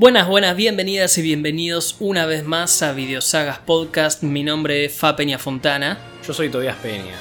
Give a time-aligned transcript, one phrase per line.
[0.00, 4.22] Buenas, buenas, bienvenidas y bienvenidos una vez más a Videosagas Podcast.
[4.22, 7.12] Mi nombre es Fa Peña Fontana Yo soy Tobias Peña.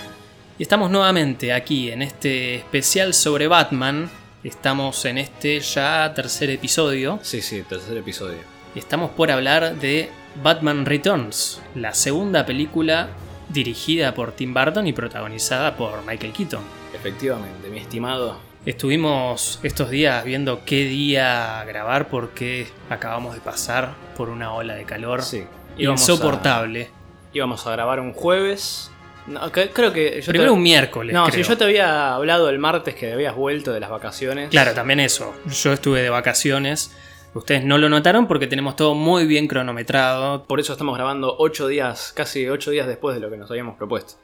[0.57, 4.09] y estamos nuevamente aquí en este especial sobre Batman.
[4.45, 8.39] Estamos en este ya tercer episodio Sí, sí, tercer episodio.
[8.73, 10.09] y estamos por hablar de
[10.41, 13.09] Batman Returns, la segunda película
[13.49, 16.63] dirigida por Tim Burton y protagonizada por Michael Keaton.
[16.93, 18.48] Efectivamente, mi estimado.
[18.65, 24.83] Estuvimos estos días viendo qué día grabar porque acabamos de pasar por una ola de
[24.83, 25.45] calor Sí.
[25.77, 26.83] íbamos insoportable.
[26.83, 28.91] A, íbamos a grabar un jueves.
[29.27, 30.21] No, que- creo que.
[30.21, 31.13] Yo Primero te- un miércoles.
[31.13, 31.43] No, creo.
[31.43, 34.49] si yo te había hablado el martes que habías vuelto de las vacaciones.
[34.49, 35.33] Claro, también eso.
[35.45, 36.91] Yo estuve de vacaciones.
[37.33, 40.43] Ustedes no lo notaron porque tenemos todo muy bien cronometrado.
[40.45, 43.77] Por eso estamos grabando ocho días, casi ocho días después de lo que nos habíamos
[43.77, 44.15] propuesto.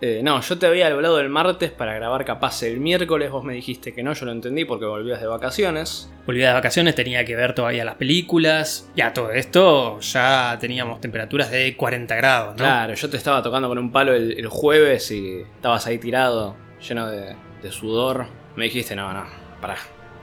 [0.00, 3.30] Eh, no, yo te había hablado el martes para grabar capaz el miércoles.
[3.30, 6.10] Vos me dijiste que no, yo lo entendí porque volvías de vacaciones.
[6.26, 8.90] Volví de vacaciones, tenía que ver todavía las películas.
[8.96, 12.56] Ya todo esto, ya teníamos temperaturas de 40 grados, ¿no?
[12.56, 16.56] Claro, yo te estaba tocando con un palo el, el jueves y estabas ahí tirado,
[16.86, 18.26] lleno de, de sudor.
[18.56, 19.24] Me dijiste, no, no,
[19.60, 19.76] para,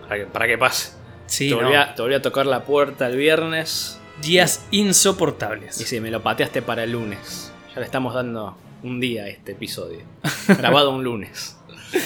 [0.07, 0.93] para que, para que pase.
[1.25, 1.61] Sí, te, no.
[1.63, 5.79] volví a, te volví a tocar la puerta el viernes Días insoportables.
[5.81, 7.51] y sí, me lo pateaste para el lunes.
[7.73, 9.99] Ya le estamos dando un día este episodio.
[10.47, 11.57] Grabado un lunes.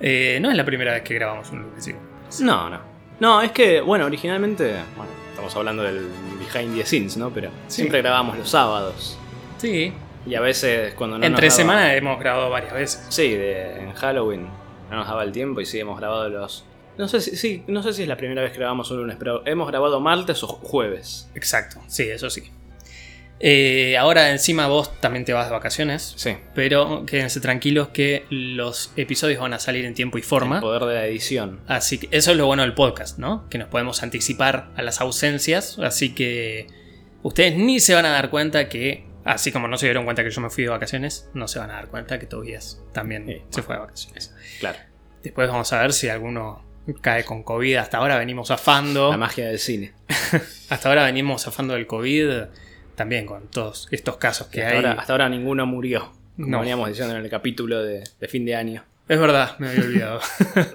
[0.00, 1.94] Eh, no es la primera vez que grabamos un lunes, sí.
[2.42, 2.78] No, no.
[3.20, 6.08] No, es que, bueno, originalmente, bueno, estamos hablando del
[6.38, 7.30] behind the scenes, ¿no?
[7.30, 7.76] Pero Sí.
[7.76, 9.16] siempre grabamos los sábados.
[9.58, 9.92] Sí.
[10.26, 13.06] Y a veces cuando no nos Entre daba- semana hemos grabado varias veces.
[13.08, 14.46] Sí, de, en Halloween
[14.90, 16.66] no nos daba el tiempo y sí hemos grabado los.
[16.98, 19.16] No sé si, sí, no sé si es la primera vez que grabamos un lunes,
[19.18, 21.30] pero hemos grabado martes o jueves.
[21.34, 22.42] Exacto, sí, eso sí.
[23.40, 26.14] Eh, ahora encima vos también te vas de vacaciones.
[26.16, 26.36] Sí.
[26.54, 30.60] Pero quédense tranquilos que los episodios van a salir en tiempo y El forma.
[30.60, 31.60] poder de la edición.
[31.66, 33.48] Así que eso es lo bueno del podcast, ¿no?
[33.50, 35.78] Que nos podemos anticipar a las ausencias.
[35.78, 36.68] Así que
[37.22, 40.30] ustedes ni se van a dar cuenta que, así como no se dieron cuenta que
[40.30, 43.42] yo me fui de vacaciones, no se van a dar cuenta que Tobias también Sí.
[43.50, 44.32] se fue de vacaciones.
[44.60, 44.78] Claro.
[45.22, 46.64] Después vamos a ver si alguno
[47.00, 47.76] cae con COVID.
[47.76, 49.10] Hasta ahora venimos zafando.
[49.10, 49.92] La magia del cine.
[50.70, 52.30] Hasta ahora venimos zafando del COVID.
[52.94, 54.76] También con todos estos casos que hasta, hay.
[54.76, 56.12] ahora, hasta ahora ninguno murió.
[56.36, 56.60] Como No.
[56.60, 58.84] veníamos diciendo en el capítulo de, de fin de año.
[59.08, 60.20] Es verdad, me había olvidado.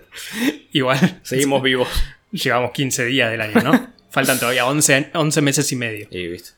[0.71, 1.87] Igual, Seguimos vivos.
[2.31, 3.89] llevamos 15 días del año, ¿no?
[4.11, 6.07] Faltan todavía 11, 11 meses y medio.
[6.11, 6.51] Y viste.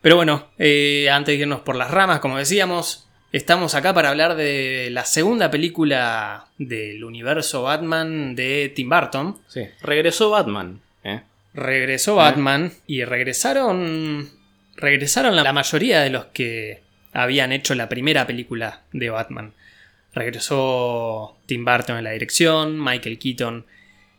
[0.00, 4.34] Pero bueno, eh, antes de irnos por las ramas, como decíamos, estamos acá para hablar
[4.36, 9.38] de la segunda película del universo Batman de Tim Burton.
[9.48, 9.62] Sí.
[9.80, 10.80] Regresó Batman.
[11.04, 11.22] ¿eh?
[11.54, 14.28] Regresó Batman y regresaron.
[14.82, 16.82] Regresaron la mayoría de los que
[17.12, 19.54] habían hecho la primera película de Batman.
[20.12, 23.64] Regresó Tim Burton en la dirección, Michael Keaton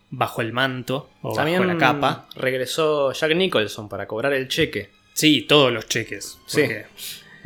[0.09, 2.27] bajo el manto o También bajo la capa.
[2.35, 4.89] regresó Jack Nicholson para cobrar el cheque.
[5.13, 6.39] Sí, todos los cheques.
[6.45, 6.63] Sí.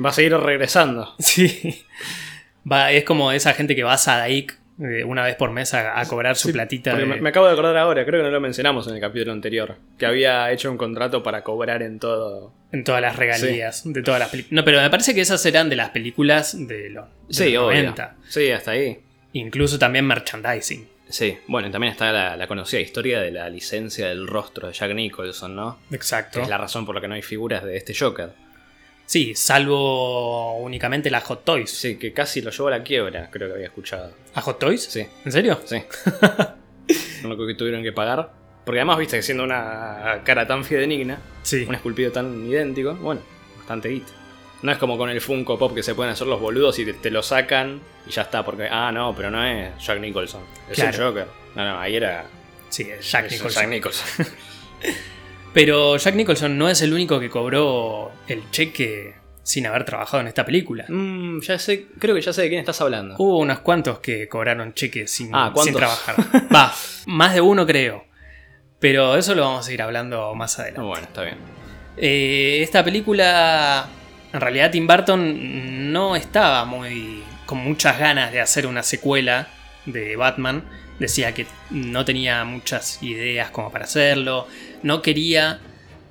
[0.04, 1.16] Va a seguir regresando.
[1.20, 1.84] Sí.
[2.72, 6.06] Va, es como esa gente que va a Sadaik una vez por mes a, a
[6.08, 6.96] cobrar su Sí, platita.
[6.96, 9.32] De- me, me acabo de acordar ahora, creo que no lo mencionamos en el capítulo
[9.32, 12.54] anterior, que había hecho un contrato para cobrar en todo.
[12.72, 14.52] En todas las regalías de todas las películas.
[14.54, 17.64] No, pero me parece que esas eran de las películas de los, de Sí, los
[17.64, 17.78] obvio.
[17.82, 18.16] 90.
[18.28, 19.00] Sí, hasta ahí.
[19.34, 20.88] Incluso también merchandising.
[21.10, 24.74] Sí, bueno, y también está la, la conocida historia de la licencia del rostro de
[24.74, 25.80] Jack Nicholson, ¿no?
[25.90, 26.42] Que Exacto.
[26.42, 28.32] es la razón por la que no hay figuras de este Joker.
[29.08, 31.72] Sí, salvo únicamente las Hot Toys.
[31.72, 34.12] Sí, que casi lo llevó a la quiebra, creo que había escuchado.
[34.36, 34.84] ¿A Hot Toys?
[34.84, 35.60] Sí, ¿En serio?
[35.66, 35.82] sí.
[37.24, 38.32] no lo que tuvieron que pagar.
[38.66, 41.64] Porque además, viste que siendo una cara tan fidedigna, Sí.
[41.68, 43.22] un esculpido tan idéntico, bueno,
[43.58, 44.12] bastante guita.
[44.62, 46.94] No es como con el Funko Pop que se pueden hacer los boludos y te,
[46.94, 50.80] te lo sacan y ya está, porque, ah, no, pero no es Jack Nicholson, es
[50.80, 51.08] el Claro.
[51.10, 51.28] Joker.
[51.56, 52.26] No, no, ahí era
[52.68, 53.62] Sí, es Jack Nicholson.
[53.62, 54.28] Jack Nicholson.
[55.54, 60.28] Pero Jack Nicholson no es el único que cobró el cheque sin haber trabajado en
[60.28, 60.86] esta película.
[60.90, 63.16] Mm, ya sé, creo que ya sé de quién estás hablando.
[63.18, 66.16] Hubo unos cuantos que cobraron cheques sin, Ah, trabajar.
[66.54, 66.74] Va,
[67.06, 68.06] más de uno creo.
[68.80, 70.82] Pero eso lo vamos a ir hablando más adelante.
[70.82, 71.38] No, bueno, está bien.
[71.96, 73.88] Eh, esta película,
[74.34, 79.48] en realidad Tim Burton no estaba muy con muchas ganas de hacer una secuela
[79.86, 80.64] de Batman.
[81.00, 84.48] Decía que no tenía muchas ideas como para hacerlo.
[84.84, 85.60] No quería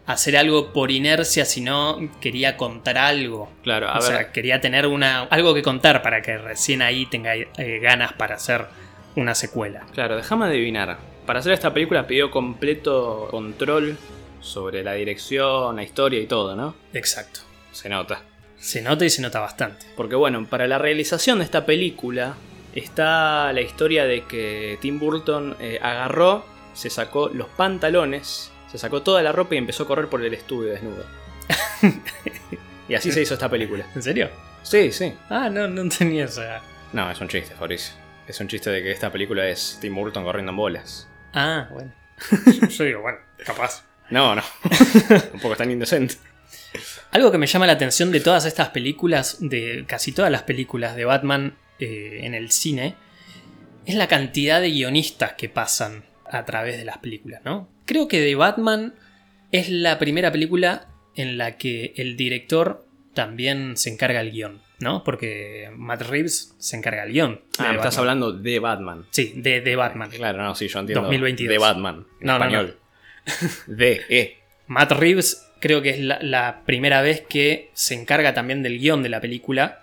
[0.06, 3.50] hacer algo por inercia, sino quería contar algo.
[3.62, 7.06] Claro, a o ver, sea, quería tener una, algo que contar para que recién ahí
[7.06, 8.66] tenga eh, ganas para hacer
[9.16, 9.86] una secuela.
[9.94, 10.98] claro, déjame adivinar.
[11.26, 13.98] Para hacer esta película pidió completo control
[14.40, 16.76] sobre la dirección, la historia y todo, ¿no?
[16.92, 17.40] Exacto.
[17.72, 18.22] Se nota.
[18.58, 19.86] Se nota y se nota bastante.
[19.96, 22.36] Porque bueno, para la realización de esta película
[22.80, 26.44] está la historia de que Tim Burton eh, agarró,
[26.74, 30.34] se sacó los pantalones Se sacó toda la ropa y empezó a correr por el
[30.34, 31.04] estudio desnudo.
[32.88, 33.86] y así se hizo esta película.
[33.94, 34.28] ¿En serio?
[34.62, 35.14] Sí, sí.
[35.30, 36.60] Ah, no, no tenía esa.
[36.92, 37.94] No, es un chiste, Fabricio.
[38.26, 41.08] Es un chiste de que esta película es Tim Burton corriendo en bolas.
[41.32, 41.92] Ah, bueno.
[42.68, 43.84] Yo digo, bueno, capaz.
[44.10, 44.42] No, no.
[45.32, 46.16] un poco tan indecente.
[47.12, 50.96] Algo que me llama la atención de todas estas películas, de casi todas las películas
[50.96, 52.94] de Batman eh, en el cine,
[53.84, 57.68] es la cantidad de guionistas que pasan a través de las películas, ¿no?
[57.84, 58.94] Creo que de Batman
[59.52, 62.84] es la primera película en la que el director
[63.14, 65.04] también se encarga el guion, ¿no?
[65.04, 67.40] Porque Matt Reeves se encarga el guion.
[67.58, 67.98] Ah, estás Batman.
[68.00, 69.06] hablando de Batman.
[69.10, 70.10] Sí, de, de Batman.
[70.10, 71.02] Claro, no, sí, yo entiendo.
[71.02, 71.48] 2022.
[71.50, 72.06] De Batman.
[72.20, 72.78] En No, no, español.
[73.66, 74.36] De, E.
[74.66, 79.02] Matt Reeves creo que es la, la primera vez que se encarga también del guion
[79.02, 79.80] de la película,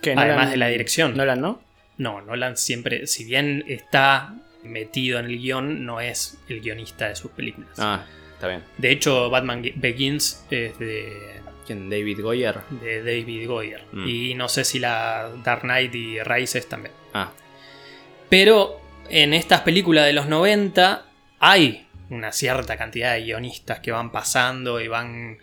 [0.00, 1.16] ¿Qué, además de la dirección.
[1.16, 1.62] Nolan, ¿no?
[1.96, 7.16] No, Nolan siempre, si bien está metido en el guion, no es el guionista de
[7.16, 7.70] sus películas.
[7.78, 8.04] Ah,
[8.34, 8.62] está bien.
[8.76, 11.90] De hecho, Batman Begins es de, ¿Quién?
[11.90, 12.60] David Goyer.
[12.70, 13.84] de David Goyer.
[13.92, 14.08] Mm.
[14.08, 16.94] Y no sé si la Dark Knight y Rises también.
[17.12, 17.30] Ah,
[18.28, 18.80] Pero
[19.10, 21.04] en estas películas de los 90
[21.40, 25.38] hay una cierta cantidad de guionistas que van pasando y van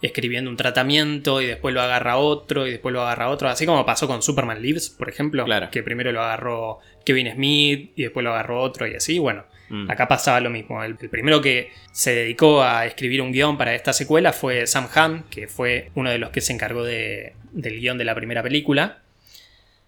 [0.00, 3.48] escribiendo un tratamiento y después lo agarra otro y después lo agarra otro.
[3.48, 5.44] Así como pasó con Superman Lives, por ejemplo.
[5.44, 5.70] Claro.
[5.70, 9.18] Que primero lo agarró Kevin Smith y después lo agarró otro y así.
[9.18, 9.90] Bueno, mm.
[9.90, 10.84] acá pasaba lo mismo.
[10.84, 14.88] El, el primero que se dedicó a escribir un guion para esta secuela fue Sam
[14.94, 18.42] Hamm, que fue uno de los que se encargó de- del guion de la primera
[18.42, 18.98] película.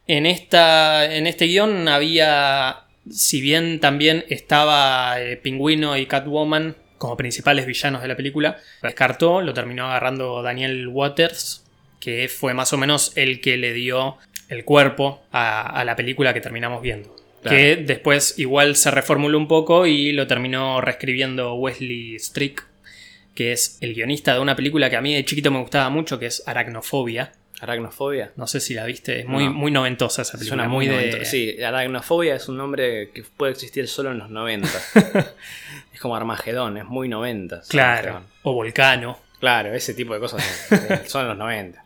[0.08, 7.16] En, esta, en este guion había, si bien también estaba eh, Pingüino y Catwoman como
[7.16, 11.64] principales villanos de la película, lo descartó, lo terminó agarrando Daniel Waters,
[11.98, 14.18] que fue más o menos el que le dio
[14.50, 17.16] el cuerpo a, a la película que terminamos viendo.
[17.40, 17.56] Claro.
[17.56, 22.66] Que después igual se reformuló un poco y lo terminó reescribiendo Wesley Strick,
[23.34, 26.18] que es el guionista de una película que a mí de chiquito me gustaba mucho,
[26.18, 27.32] que es Aracnofobia.
[27.60, 28.32] Aracnofobia.
[28.36, 29.52] No sé si la viste, es muy, No.
[29.52, 30.62] muy noventosa esa película.
[30.62, 31.24] Suena muy de.
[31.24, 34.68] Sí, aracnofobia es un nombre que puede existir solo en los 90.
[35.92, 37.62] es como Armagedón, es muy 90.
[37.68, 38.22] Claro.
[38.42, 39.18] O Volcano.
[39.40, 40.42] Claro, ese tipo de cosas
[41.06, 41.82] son los 90.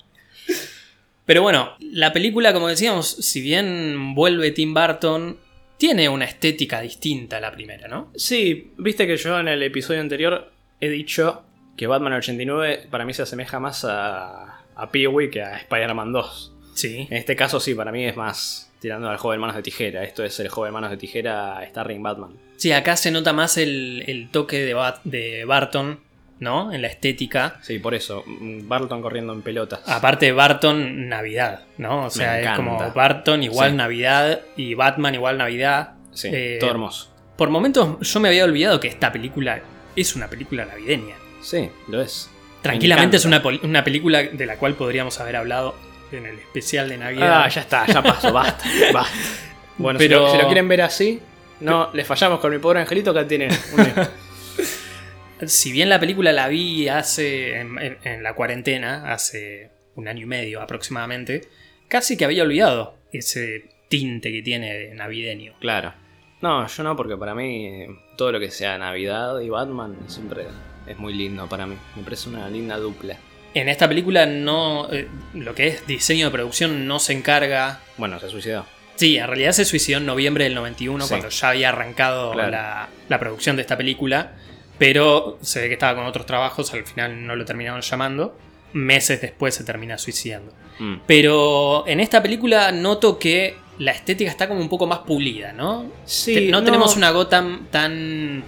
[1.24, 5.38] Pero bueno, la película, como decíamos, si bien vuelve Tim Burton,
[5.78, 8.10] tiene una estética distinta a la primera, ¿no?
[8.14, 11.42] Sí, viste que yo en el episodio anterior he dicho
[11.76, 16.52] que Batman 89 para mí se asemeja más a, a Pee-Wee que a Spider-Man 2.
[16.74, 17.06] Sí.
[17.10, 20.02] En este caso sí, para mí es más tirando al joven manos de tijera.
[20.04, 22.32] Esto es el joven manos de tijera starring Batman.
[22.56, 26.00] Sí, acá se nota más el, el toque de, Bat- de Barton,
[26.40, 26.72] ¿no?
[26.72, 27.58] En la estética.
[27.62, 28.24] Sí, por eso.
[28.26, 29.80] Barton corriendo en pelotas.
[29.86, 32.06] Aparte Barton, Navidad, ¿no?
[32.06, 33.76] O sea, es como Barton igual Sí.
[33.76, 35.94] Navidad y Batman igual Navidad.
[36.12, 37.10] sí, eh, todo hermoso.
[37.36, 39.60] Por momentos yo me había olvidado que esta película
[39.96, 41.14] es una película navideña.
[41.40, 42.30] Sí, lo es.
[42.64, 45.76] Tranquilamente Me es una, una película de la cual podríamos haber hablado
[46.10, 47.42] en el especial de Navidad.
[47.44, 49.14] Ah, ya está, ya pasó, basta, basta.
[49.78, 51.20] Bueno, si, Pero- lo, si lo quieren ver así,
[51.60, 56.48] no, les fallamos con mi pobre angelito que tiene un- Si bien la película la
[56.48, 61.42] vi hace en, en- en la cuarentena, hace un año y medio aproximadamente,
[61.88, 65.54] casi que había olvidado ese tinte que tiene de navideño.
[65.60, 65.92] Claro.
[66.40, 70.44] No, yo no, porque para mí eh, todo lo que sea Navidad y Batman siempre
[70.86, 71.76] es muy lindo para mí.
[71.96, 73.16] Me parece una linda dupla.
[73.54, 74.88] En esta película no.
[74.92, 77.80] eh, lo que es diseño de producción no se encarga.
[77.96, 78.66] Bueno, se suicidó.
[78.96, 81.08] Sí, en realidad se suicidó en noviembre del 91, Sí.
[81.10, 82.50] cuando ya había arrancado Claro.
[82.50, 84.32] la, la producción de esta película.
[84.78, 88.36] Pero se ve que estaba con otros trabajos, al final no lo terminaron llamando.
[88.72, 90.52] Meses después se termina suicidando.
[90.80, 90.94] Mm.
[91.06, 95.86] Pero en esta película noto que la estética está como un poco más pulida, ¿no?
[96.04, 98.42] Sí, Te- no, tenemos una Gotham tan.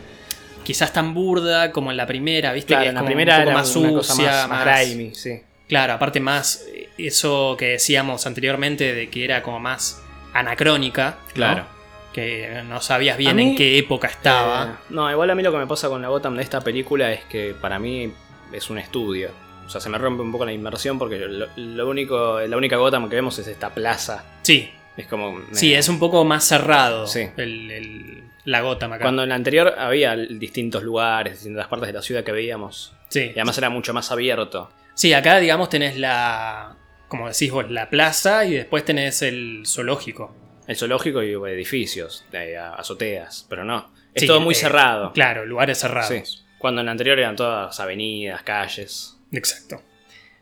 [0.66, 2.68] Quizás tan burda como en la primera, ¿viste?
[2.74, 4.86] Claro, que es en la primera un poco era más una sucia, cosa más, más
[4.86, 5.40] grimy, sí.
[5.68, 6.64] Claro, aparte más
[6.98, 11.18] eso que decíamos anteriormente de que era como más anacrónica.
[11.28, 11.34] ¿no?
[11.34, 11.64] Claro.
[12.12, 14.64] Que no sabías bien mí, en qué época estaba.
[14.64, 17.12] Eh, no, igual a mí lo que me pasa con la Gotham de esta película
[17.12, 18.10] es que para mí
[18.52, 19.30] es un estudio.
[19.66, 22.76] O sea, se me rompe un poco la inmersión porque lo, lo único, la única
[22.76, 24.24] Gotham que vemos es esta plaza.
[24.42, 25.40] Sí, Es como.
[25.52, 27.28] sí, eh, es un poco más cerrado Sí.
[27.36, 29.02] el, el- la Gotham acá.
[29.02, 32.94] Cuando en la anterior había distintos lugares, distintas partes de la ciudad que veíamos.
[33.08, 33.26] sí.
[33.28, 34.70] Y además era mucho más abierto.
[34.94, 36.76] Sí, acá digamos tenés la,
[37.08, 40.34] como decís vos, la plaza y después tenés el zoológico.
[40.66, 42.24] El zoológico y edificios,
[42.76, 43.92] azoteas, pero no.
[44.14, 45.12] Es Sí, todo muy eh, cerrado.
[45.12, 46.08] Claro, lugares cerrados.
[46.08, 46.42] Sí.
[46.58, 49.18] Cuando en la anterior eran todas avenidas, calles.
[49.32, 49.82] Exacto.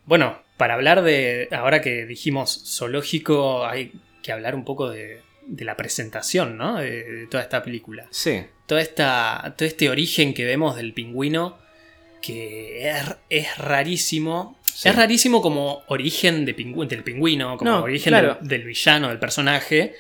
[0.07, 3.93] Bueno, para hablar de, ahora que dijimos zoológico, hay
[4.23, 6.77] que hablar un poco de, de la presentación, ¿no?
[6.77, 8.07] De, de toda esta película.
[8.11, 8.43] Sí.
[8.67, 11.59] Toda esta, todo este origen que vemos del pingüino
[12.23, 14.59] que es, es rarísimo.
[14.65, 14.89] Sí.
[14.89, 18.39] Es rarísimo como origen de pingü- del pingüino, como No, origen claro.
[18.41, 19.95] del, del villano, del personaje.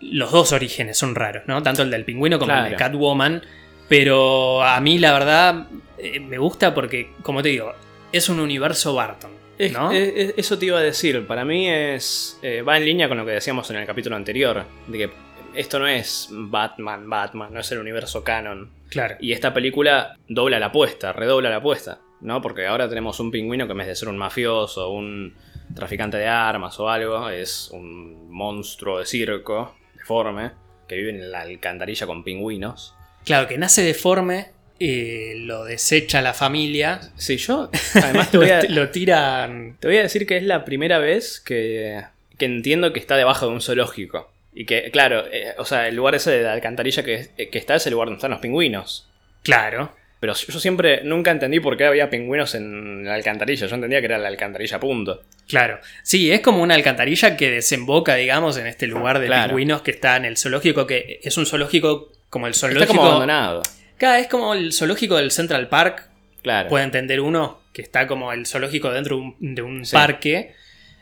[0.00, 1.62] Los dos orígenes son raros, ¿no?
[1.62, 2.76] Tanto el del pingüino como el de.
[2.76, 3.42] Catwoman.
[3.88, 7.72] Pero a mí, la verdad, eh, me gusta porque, como te digo,
[8.12, 9.30] es un universo Barton.
[9.58, 9.90] Es- ¿no?
[9.92, 13.16] es- es- eso te iba a decir, para mí es eh, va en línea con
[13.18, 15.10] lo que decíamos en el capítulo anterior, de que
[15.54, 18.70] esto no es Batman, Batman, no es el universo canon.
[18.90, 19.16] claro.
[19.20, 22.42] Y esta película dobla la apuesta, redobla la apuesta, ¿no?
[22.42, 25.34] Porque ahora tenemos un pingüino que en vez de ser un mafioso, un
[25.74, 30.50] traficante de armas o algo, es un monstruo de circo, deforme,
[30.86, 32.94] que vive en la alcantarilla con pingüinos.
[33.24, 37.00] Claro, que nace deforme, eh, lo desecha la familia.
[37.16, 39.76] Sí, yo además te voy a, lo, tiran.
[39.80, 42.02] Te voy a decir que es la primera vez que,
[42.38, 44.30] que entiendo que está debajo de un zoológico.
[44.54, 47.74] Y que, claro, eh, o sea, el lugar ese de la alcantarilla que, que está
[47.74, 49.06] es el lugar donde están los pingüinos.
[49.42, 49.94] Claro.
[50.18, 53.66] Pero yo siempre nunca entendí por qué había pingüinos en la alcantarilla.
[53.66, 55.22] Yo entendía que era la alcantarilla, punto.
[55.46, 59.48] Claro, sí, es como una alcantarilla que desemboca, digamos, en este lugar de Claro.
[59.48, 62.94] pingüinos que está en el zoológico, que es un zoológico como el Está zoológico.
[62.96, 63.62] como abandonado.
[63.98, 66.08] Cada es como el zoológico del Central Park,
[66.42, 66.68] Claro.
[66.68, 69.92] puede entender uno, que está como el zoológico dentro de un, de un Sí.
[69.94, 70.54] parque.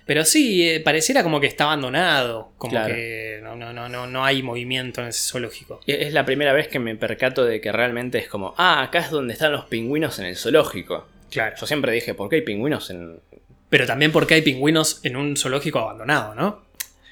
[0.06, 2.94] Pero sí, eh, pareciera como que está abandonado, como Claro.
[2.94, 5.80] que no, no, no, no, no hay movimiento en ese zoológico.
[5.86, 9.10] Es la primera vez que me percato de que realmente es como, ah, acá es
[9.10, 11.08] donde están los pingüinos en el zoológico.
[11.30, 11.56] Claro.
[11.58, 13.18] Yo siempre dije, ¿por qué hay pingüinos en...?
[13.70, 16.62] Pero también porque hay pingüinos en un zoológico abandonado, ¿no?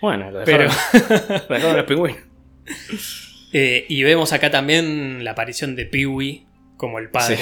[0.02, 2.20] Bueno, lo Pero- dejaron, lo dejaron los pingüinos.
[3.52, 6.44] Eh, y vemos acá también la aparición de Peewee
[6.76, 7.38] como el padre,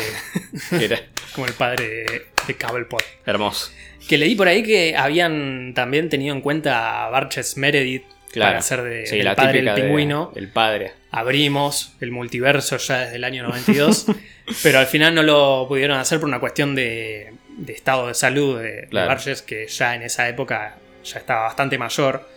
[1.35, 3.03] como el padre de, de Cobblepot.
[3.27, 3.71] hermoso.
[4.09, 8.51] Que leí por ahí que habían también tenido en cuenta a Barches Meredith Claro.
[8.51, 10.33] para hacer de, Sí, del la padre del de- pingüino.
[10.37, 10.93] el padre.
[11.11, 14.07] Abrimos el multiverso ya desde el año 92,
[14.63, 18.61] pero al final no lo pudieron hacer por una cuestión de, de estado de salud
[18.61, 19.09] de, de Claro.
[19.09, 22.29] Barches, que ya en esa época ya estaba bastante mayor.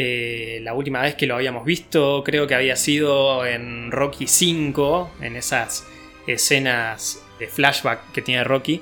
[0.00, 5.08] Eh, la última vez que lo habíamos visto creo que había sido en Rocky V,
[5.20, 5.88] en esas
[6.28, 8.80] escenas de flashback que tiene Rocky,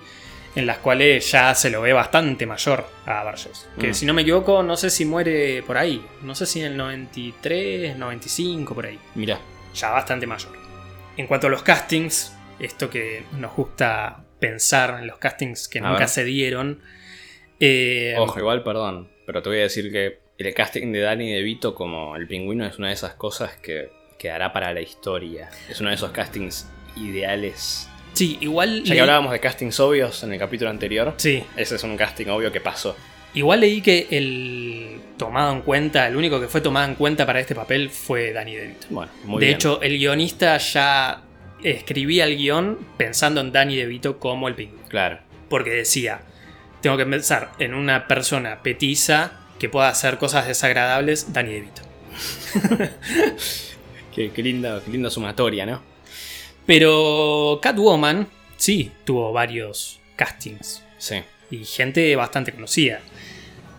[0.54, 3.66] en las cuales ya se lo ve bastante mayor a Barges.
[3.78, 3.94] Que Mm.
[3.94, 6.76] si no me equivoco, no sé si muere por ahí, no sé si en el
[6.76, 9.38] 93, 95, por ahí Mira.
[9.74, 10.52] ya bastante mayor.
[11.16, 15.82] En cuanto a los castings, esto que nos gusta pensar en los castings que A
[15.82, 16.08] nunca ver.
[16.08, 16.82] se dieron.
[17.58, 21.74] eh, Ojo, igual, perdón, pero te voy a decir que el casting de Danny DeVito
[21.74, 25.48] como el pingüino es una de esas cosas que quedará para la historia.
[25.68, 27.88] Es uno de esos castings ideales.
[28.14, 28.82] sí, igual.
[28.84, 32.26] Ya que hablábamos de castings obvios en el capítulo anterior, sí, ese es un casting
[32.28, 32.96] obvio que pasó.
[33.34, 37.40] igual leí que el tomado en cuenta, el único que fue tomado en cuenta para
[37.40, 38.86] este papel fue Danny DeVito.
[38.90, 39.56] Bueno, muy de bien.
[39.56, 41.22] hecho, el guionista ya
[41.62, 44.88] escribía el guion pensando en Danny DeVito como el pingüino.
[44.88, 45.18] Claro.
[45.48, 46.20] Porque decía,
[46.80, 51.82] tengo que pensar en una persona petiza que pueda hacer cosas desagradables, Danny DeVito.
[54.14, 55.82] Qué, qué linda, qué linda sumatoria, ¿no?
[56.64, 61.16] Pero Catwoman sí tuvo varios castings Sí.
[61.50, 63.00] y gente bastante conocida.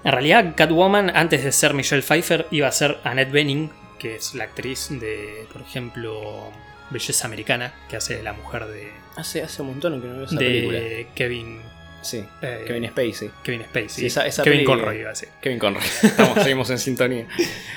[0.03, 4.36] En realidad, Catwoman, antes de ser Michelle Pfeiffer, iba a ser Annette Bening, que es
[4.36, 6.51] la actriz de, por ejemplo,
[6.91, 10.38] Belleza Americana, que hace la mujer de, Hace, hace un montón que no veo esa
[10.38, 10.77] película.
[10.79, 11.60] de Kevin,
[12.08, 12.24] Sí.
[12.42, 13.32] eh, Kevin Spacey.
[13.44, 13.90] Kevin Spacey.
[13.90, 15.30] Sí, esa- esa Kevin peli- Conroy iba a decir.
[15.42, 15.84] Kevin Conroy.
[16.04, 17.28] Estamos, seguimos en sintonía.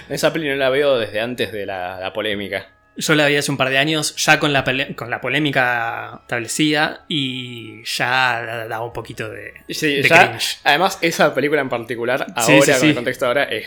[0.08, 2.68] Esa peli no la veo desde antes de la, la polémica.
[2.96, 4.62] Yo la vi hace un par de años, ya con la,
[4.94, 10.58] con la polémica establecida, y ya da- daba un poquito de, Sí, de ya- cringe.
[10.64, 13.66] además, esa película en particular, ahora sí, con el contexto ahora, es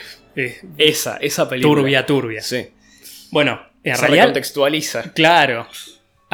[0.77, 1.75] esa, esa película.
[1.81, 2.41] turbia, turbia.
[2.41, 2.67] Sí.
[3.31, 4.25] Bueno, en Se realidad.
[5.15, 5.67] Claro.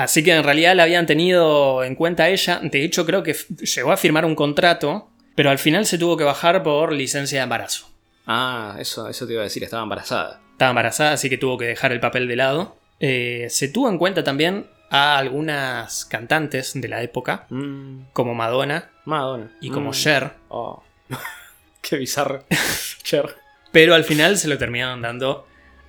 [0.04, 2.60] Así que en realidad la habían tenido en cuenta a ella.
[2.64, 6.24] De hecho, creo que llegó a firmar un contrato, pero al final se tuvo que
[6.24, 7.88] bajar por licencia de embarazo.
[8.26, 10.40] Ah, eso, eso te iba a decir, estaba embarazada.
[10.52, 12.78] Estaba embarazada, así que tuvo que dejar el papel de lado.
[13.02, 18.90] Eh, se tuvo en cuenta también a algunas cantantes de la época, Mm, como Madonna
[19.06, 19.52] Madonna.
[19.62, 19.94] y como Mm.
[19.94, 20.82] Cher, Oh.
[21.82, 22.44] Qué bizarro.
[23.04, 23.36] Cher.
[23.72, 25.46] pero al final se lo terminaron dando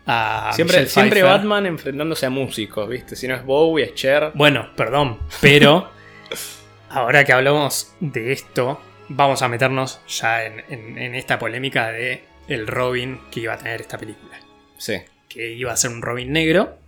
[0.07, 1.23] a Siempre, siempre.
[1.23, 3.16] Batman enfrentándose a músicos, ¿viste?
[3.16, 4.30] Si no es Bowie, es Cher.
[4.35, 5.90] Bueno, perdón, pero
[6.90, 12.25] ahora que hablamos de esto, vamos a meternos ya en, en- en esta polémica de
[12.49, 14.37] el Robin que iba a tener esta película.
[14.78, 14.95] Sí,
[15.28, 16.78] Que iba a ser un Robin negro,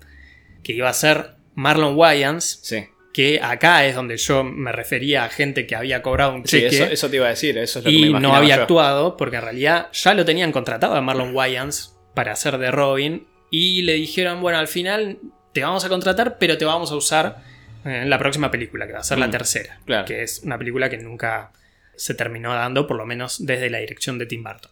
[0.64, 2.86] que iba a ser Marlon Wayans, sí.
[3.12, 6.74] que acá es donde yo me refería a gente que había cobrado un Sí, cheque
[6.76, 8.62] eso, eso te iba a decir, eso es lo que me y no había yo.
[8.62, 13.26] actuado, porque en realidad ya lo tenían contratado a Marlon Wayans para hacer de Robin,
[13.50, 15.18] y le dijeron, bueno, al final
[15.52, 17.42] te vamos a contratar, pero te vamos a usar
[17.84, 19.78] en la próxima película, que va a ser la Mm, tercera.
[19.84, 20.04] claro.
[20.06, 21.52] Que es una película que nunca
[21.96, 24.70] se terminó dando, por lo menos desde la dirección de Tim Burton.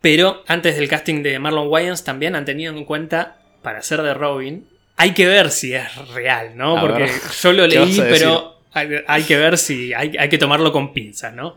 [0.00, 4.14] Pero antes del casting de Marlon Wayans también han tenido en cuenta, para ser de
[4.14, 4.66] Robin,
[4.96, 6.78] hay que ver si es real, ¿no?
[6.78, 10.28] A Porque ver, yo lo ¿qué leí, pero hay, hay que ver si hay, hay
[10.28, 11.56] que tomarlo con pinzas, ¿no?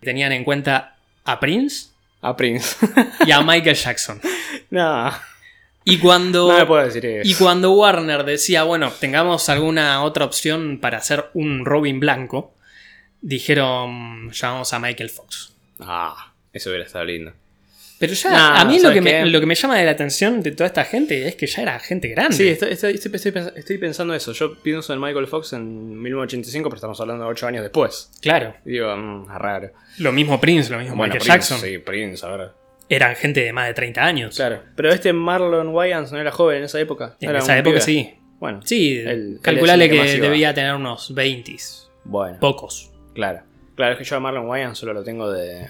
[0.00, 1.88] Tenían en cuenta a Prince
[2.22, 2.76] A Prince.
[3.26, 4.20] y a Michael Jackson.
[4.70, 5.12] no,
[5.84, 7.28] Y cuando, no me puedo decir eso.
[7.28, 12.54] y cuando Warner decía, bueno, tengamos alguna otra opción para hacer un Robin blanco,
[13.20, 15.52] dijeron, llamamos a Michael Fox.
[15.80, 17.32] Ah, eso hubiera estado lindo.
[18.02, 19.92] Pero ya, No, a mí lo ¿sabes que, me, lo que me llama de la
[19.92, 22.36] atención de toda esta gente es que ya era gente grande.
[22.36, 24.32] Sí, estoy, estoy- estoy- estoy pens- estoy pensando eso.
[24.32, 28.10] Yo pienso en Michael Fox en 1985, pero estamos hablando de 8 años después.
[28.20, 28.54] Claro.
[28.66, 29.70] Y digo, mm, raro.
[29.98, 31.60] Lo mismo Prince, lo mismo Bueno, Michael Prince, Jackson.
[31.60, 32.50] Sí, Prince, a ver.
[32.88, 34.34] Eran gente de más de 30 años.
[34.34, 34.62] Claro.
[34.74, 37.16] Pero este Marlon Wayans no era joven en esa época.
[37.20, 37.80] En Era esa época pibe.
[37.80, 38.14] sí.
[38.40, 41.56] Bueno, Sí, él calculale el que debía tener unos 20,
[42.04, 42.38] bueno.
[42.40, 42.90] pocos.
[43.14, 43.42] Claro.
[43.76, 45.68] Claro, es que yo a Marlon Wayans solo lo tengo de.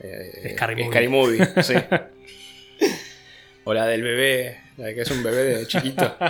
[0.00, 1.08] Eh, Scary Movie.
[1.08, 1.74] Movie, sí.
[3.64, 6.16] o la del bebé, la que es un bebé de chiquito.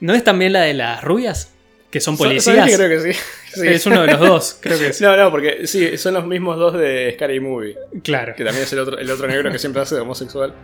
[0.00, 1.52] ¿No es también la de las rubias?
[1.90, 2.76] Que son ¿Sabes policías.
[2.76, 3.18] creo que sí?
[3.54, 3.66] Sí.
[3.66, 5.02] Es uno de los dos, creo que sí.
[5.02, 7.76] No, no, porque sí, son los mismos dos de Scary Movie.
[8.02, 8.34] Claro.
[8.36, 10.54] Que también es el otro, el otro negro que siempre hace de homosexual.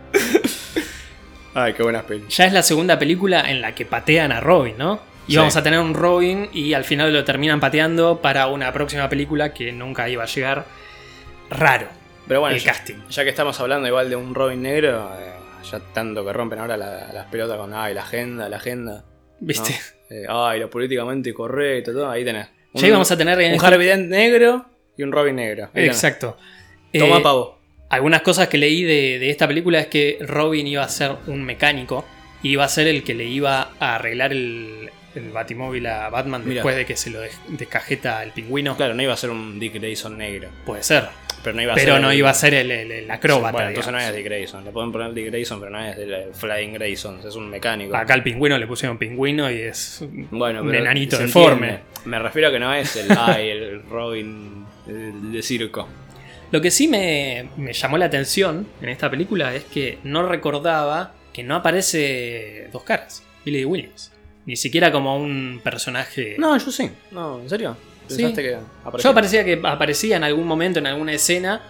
[1.55, 2.27] Ay, qué buenas pelis.
[2.35, 5.01] Ya es la segunda película en la que patean a Robin, ¿no?
[5.27, 5.37] Y Sí.
[5.37, 9.53] vamos a tener un Robin y al final lo terminan pateando para una próxima película
[9.53, 10.65] que nunca iba a llegar.
[11.49, 11.87] Raro.
[12.27, 12.95] Pero bueno, el ya, casting.
[13.09, 15.31] ya que estamos hablando igual de un Robin negro, eh,
[15.69, 19.03] ya tanto que rompen ahora la- las pelotas con ay, la agenda, la agenda.
[19.39, 19.75] ¿Viste?
[20.09, 20.15] ¿no?
[20.15, 22.47] Eh, ay, lo políticamente correcto, todo, ahí tenés.
[22.73, 24.65] Ya íbamos a tener en un este- Harvey Dent negro
[24.97, 25.65] y un Robin negro.
[25.65, 25.89] Ahí tenés.
[25.95, 26.37] Exacto.
[26.93, 27.59] Toma Eh, pavo.
[27.89, 31.43] Algunas cosas que leí de, de esta película es que Robin iba a ser un
[31.43, 32.05] mecánico
[32.41, 36.43] y iba a ser el que le iba a arreglar el, el batimóvil a Batman
[36.45, 38.75] después de que se lo des- descajeta el pingüino.
[38.75, 40.49] Claro, no iba a ser un Dick Grayson negro.
[40.65, 41.05] Puede ser.
[41.43, 43.51] Pero no iba a Pero ser no el- iba a ser el, el- el acróbata.
[43.51, 44.65] Bueno, entonces no es Dick Grayson.
[44.65, 47.19] Le pueden poner Dick Grayson, pero no es el Flying Grayson.
[47.27, 47.95] Es un mecánico.
[47.95, 51.79] Acá al pingüino le pusieron pingüino y es Bueno, un enanito deforme.
[52.05, 55.87] Me refiero a que no es el, ay, el Robin el de circo.
[56.51, 61.13] Lo que sí me, me llamó la atención en esta película es que no recordaba
[61.33, 64.11] que no aparece dos caras, Billy Williams.
[64.45, 66.35] Ni siquiera como un personaje.
[66.37, 66.89] No, yo sí.
[67.11, 67.75] No, ¿en serio?
[68.07, 68.17] Sí.
[68.17, 69.09] ¿Pensaste que apareció?
[69.09, 71.61] Yo parecía que aparecía en algún momento, en alguna escena.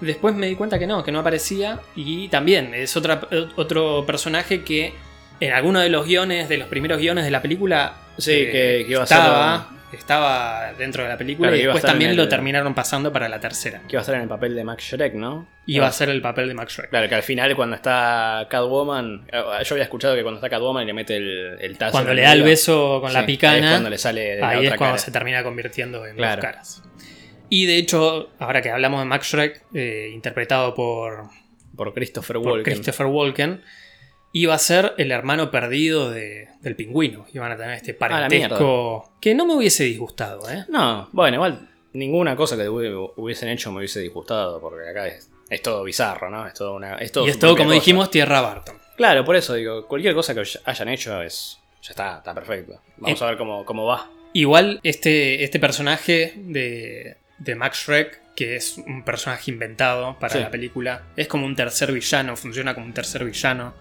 [0.00, 1.80] Después me di cuenta que no, que no aparecía.
[1.94, 3.20] Y también es otra,
[3.56, 4.92] otro personaje que
[5.38, 8.84] en alguno de los guiones, de los primeros guiones de la película, eh, Sí, que-
[8.86, 12.28] que iba a ser- estaba, dentro de la película Claro, y después también el- lo
[12.28, 13.80] terminaron pasando para la tercera.
[13.86, 15.46] Que iba a estar en el papel de Max Shrek, ¿no?
[15.66, 16.90] Iba a ser el papel de Max Shrek.
[16.90, 20.82] Claro, que al final cuando está Catwoman, eh, yo había escuchado que cuando está Catwoman
[20.84, 21.92] y le mete el, el tazo.
[21.92, 24.40] Cuando le da el beso con sí, la ahí es picana, cuando le sale de
[24.40, 25.04] la ahí es otra cuando cara.
[25.04, 26.36] se termina convirtiendo en Claro.
[26.42, 26.82] dos caras.
[27.48, 31.28] Y de hecho, ahora que hablamos de Max Shrek, eh, interpretado por,
[31.76, 32.64] Por Christopher por Walken.
[32.74, 33.62] Christopher Walken,
[34.32, 37.26] iba a ser el hermano perdido de- del pingüino.
[37.32, 40.48] Iban a tener este parentesco que no me hubiese disgustado.
[40.50, 40.64] ¿eh?
[40.68, 45.30] No, bueno, igual ninguna cosa que hubi- hubiesen hecho me hubiese disgustado, porque acá es,
[45.48, 46.46] es todo bizarro, ¿no?
[46.46, 46.96] Es todo una.
[46.96, 47.74] Es todo y es todo, como cosa.
[47.74, 48.76] dijimos, Tierra Barton.
[48.96, 51.58] Claro, por eso digo, cualquier cosa que hayan hecho es.
[51.82, 52.80] Ya está, está perfecto.
[52.96, 54.10] Vamos Eh, a ver cómo, cómo va.
[54.32, 60.40] Igual este, este personaje de, de Max Shrek, que es un personaje inventado para Sí.
[60.40, 63.72] la película, es como un tercer villano, funciona como un tercer villano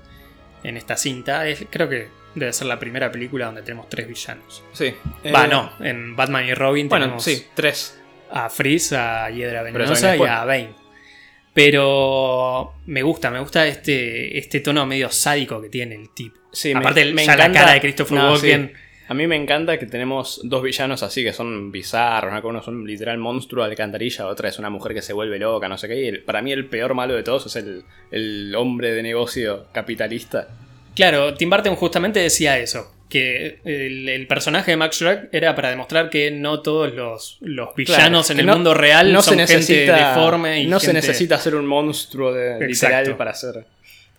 [0.64, 1.48] en esta cinta.
[1.48, 4.64] Es- creo que debe ser la primera película donde tenemos tres villanos.
[4.74, 4.94] Sí.
[5.34, 8.00] Va, Eh, no, en Batman y Robin Bueno, tenemos sí, tres.
[8.32, 10.70] a Freeze, a Hiedra Venenosa y a Bane.
[11.54, 16.38] Pero me gusta, me gusta este, este tono medio sádico que tiene el tipo.
[16.52, 18.74] Sí, Aparte, me ya la encanta- cara de Christopher No, Walken.
[19.08, 22.50] A mí me encanta que tenemos dos villanos así que son bizarros, ¿no?
[22.50, 25.70] Uno es un literal monstruo de alcantarilla, otra es una mujer que se vuelve loca,
[25.70, 26.02] no sé qué.
[26.02, 29.68] Y el- para mí el peor malo de todos es el, el hombre de negocio
[29.72, 30.50] capitalista.
[30.96, 32.92] Claro, Tim Burton justamente decía eso.
[33.10, 37.76] Que el, el personaje de Max Shrek era para demostrar que no todos los, los
[37.76, 40.80] villanos Claro, en el no- mundo real no son se gente necesita, deforme y No
[40.80, 42.98] se gente- necesita ser un monstruo de, Exacto.
[42.98, 43.66] literal para ser.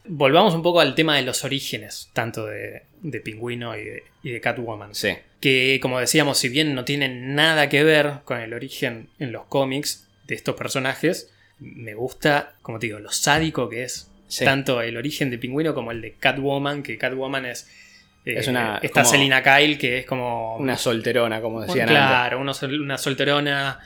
[0.05, 4.31] Volvamos un poco al tema de los orígenes, tanto de, de Pingüino y de, y
[4.31, 4.95] de Catwoman.
[4.95, 5.17] Sí.
[5.41, 9.47] Que, como decíamos, si bien no tienen nada que ver con el origen en los
[9.47, 14.09] cómics de estos personajes, me gusta, como te digo, lo sádico que es.
[14.29, 14.45] Sí.
[14.45, 17.69] Tanto el origen de Pingüino como el de Catwoman, que Catwoman es.
[18.25, 20.57] eh, Es una- Esta como- Selina Kyle, que es como.
[20.57, 21.97] Una solterona, como decían antes.
[21.97, 23.79] claro, uno sol- una solterona,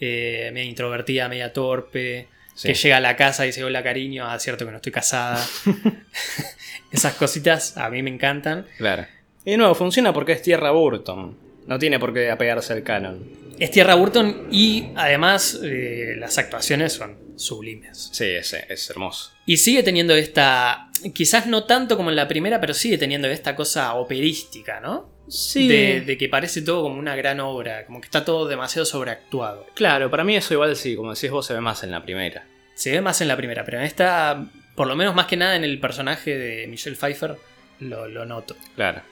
[0.00, 2.68] eh, media introvertida, media torpe, Sí.
[2.68, 5.44] que llega a la casa y dice: Hola, cariño, ah, cierto que no estoy casada.
[6.92, 8.66] Esas cositas a mí me encantan.
[8.78, 9.06] Claro.
[9.44, 11.36] Y de nuevo, funciona porque es Tierra Burton.
[11.66, 13.28] No tiene por qué apegarse al canon.
[13.58, 18.10] Es Tierra Burton y además eh, las actuaciones son sublimes.
[18.12, 19.32] Sí, es, es hermoso.
[19.46, 23.54] Y sigue teniendo esta, quizás no tanto como en la primera, pero sigue teniendo esta
[23.56, 25.12] cosa operística, ¿no?
[25.28, 25.68] Sí.
[25.68, 29.66] De, de que parece todo como una gran obra, como que está todo demasiado sobreactuado.
[29.74, 32.46] Claro, para mí eso igual sí, como decís vos, se ve más en la primera.
[32.74, 35.56] Se ve más en la primera, pero en esta, por lo menos más que nada
[35.56, 37.36] en el personaje de Michelle Pfeiffer,
[37.80, 38.56] lo, lo noto.
[38.76, 39.02] Claro.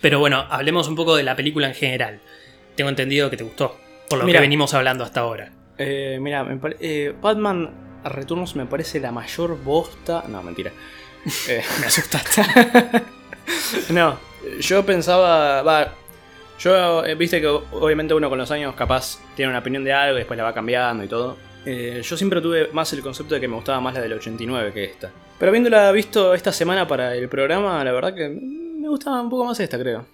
[0.00, 2.20] Pero bueno, hablemos un poco de la película en general.
[2.74, 4.38] Tengo entendido que te gustó, por lo Mira.
[4.38, 5.52] que venimos hablando hasta ahora.
[5.78, 7.70] Eh, mira, me eh, Batman
[8.04, 10.24] Returns me parece la mayor bosta.
[10.28, 10.72] No, mentira.
[11.48, 12.42] Eh, Me asustaste.
[13.90, 14.18] no,
[14.60, 15.62] yo pensaba.
[15.62, 15.94] Va,
[16.58, 20.16] yo, eh, viste que obviamente uno con los años capaz tiene una opinión de algo
[20.16, 21.36] y después la va cambiando y todo.
[21.64, 24.72] Eh, yo siempre tuve más el concepto de que me gustaba más la del 89
[24.72, 25.10] que esta.
[25.38, 29.44] Pero habiéndola visto esta semana para el programa, la verdad que me gustaba un poco
[29.44, 30.06] más esta, creo.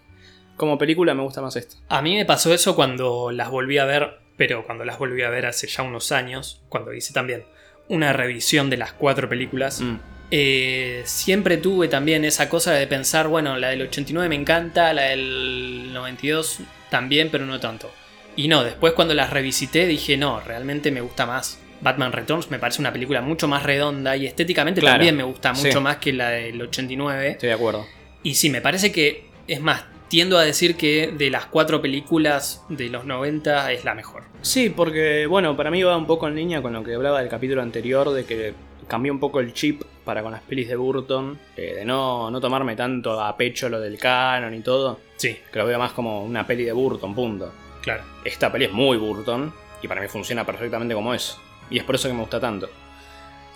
[0.57, 1.77] Como película me gusta más esta.
[1.89, 5.29] A mí me pasó eso cuando las volví a ver, pero cuando las volví a
[5.29, 7.45] ver hace ya unos años, cuando hice también
[7.89, 9.81] una revisión de las cuatro películas.
[9.81, 9.97] Mm.
[10.31, 15.03] Eh, siempre tuve también esa cosa de pensar, bueno, la del 89 me encanta, la
[15.05, 17.91] del 92 también, pero no tanto.
[18.37, 21.59] Y no, después cuando las revisité dije, no, realmente me gusta más.
[21.81, 25.55] Batman Returns me parece una película mucho más redonda y estéticamente Claro, también me gusta
[25.55, 25.67] sí.
[25.67, 27.31] mucho más que la del 89.
[27.31, 27.87] Estoy de acuerdo.
[28.23, 32.65] Y sí, me parece que, es más, tiendo a decir que de las cuatro películas
[32.69, 34.25] de los 90 es la mejor.
[34.43, 37.29] Sí, porque bueno, para mí va un poco en línea con lo que hablaba del
[37.29, 38.55] capítulo anterior, de que
[38.87, 42.41] cambió un poco el chip para con las pelis de Burton, eh, de no, no
[42.41, 46.25] tomarme tanto a pecho lo del canon y todo, Sí, que lo veo más como
[46.25, 47.53] una peli de Burton, punto.
[47.83, 48.03] claro.
[48.25, 51.97] Esta peli es muy Burton y para mí funciona perfectamente como eso, y es por
[51.97, 52.71] eso que me gusta tanto.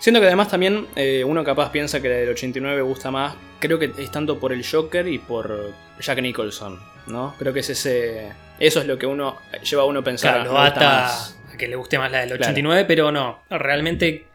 [0.03, 3.79] Siento que además también eh, uno capaz piensa que la del 89 gusta más, creo
[3.79, 7.33] que es tanto por el Joker y por Jack Nicholson, ¿no?
[7.39, 8.33] Creo que es ese...
[8.59, 10.45] Eso es lo que uno lleva a uno a pensar.
[10.45, 12.41] A que le guste más la del Claro.
[12.41, 13.43] 89, pero no.
[13.49, 14.25] Realmente,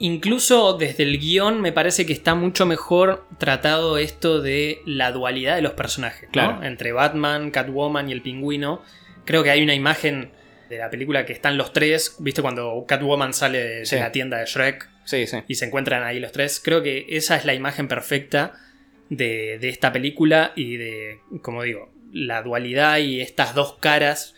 [0.00, 5.54] incluso desde el guion, me parece que está mucho mejor tratado esto de la dualidad
[5.54, 6.24] de los personajes.
[6.24, 6.32] ¿no?
[6.32, 6.62] Claro.
[6.64, 8.82] Entre Batman, Catwoman y el pingüino.
[9.24, 10.32] Creo que hay una imagen
[10.68, 12.16] de la película que están los tres.
[12.18, 13.94] ¿Viste cuando Catwoman sale de, Sí.
[13.94, 14.88] de la tienda de Shrek?
[15.04, 15.38] Sí, sí.
[15.48, 16.60] y se encuentran ahí los tres.
[16.62, 18.54] Creo que esa es la imagen perfecta
[19.10, 24.34] de, de esta película y de, como digo, la dualidad y estas dos caras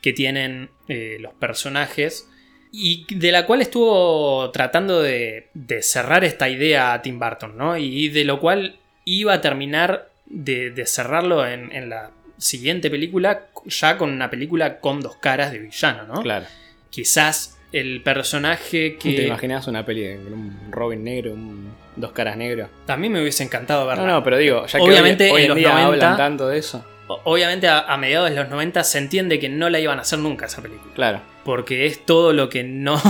[0.00, 2.28] que tienen eh, los personajes
[2.70, 7.76] y de la cual estuvo tratando de, de cerrar esta idea a Tim Burton, ¿no?
[7.76, 13.48] Y de lo cual iba a terminar de, de cerrarlo en, en la siguiente película,
[13.66, 16.22] ya con una película con dos caras de villano, ¿no?
[16.22, 16.46] Claro.
[16.90, 19.14] Quizás el personaje que...
[19.14, 22.68] ¿Te imaginas una peli con un Robin negro, un dos caras negro?
[22.86, 24.04] También me hubiese encantado verla.
[24.04, 26.16] No, no, pero digo, ya que Obviamente, hoy, hoy en en los día 90 hablan
[26.16, 26.84] tanto de eso.
[27.24, 30.18] Obviamente a, a mediados de los 90 se entiende que no la iban a hacer
[30.18, 30.92] nunca esa película.
[30.94, 33.00] Claro, Porque es todo lo que no.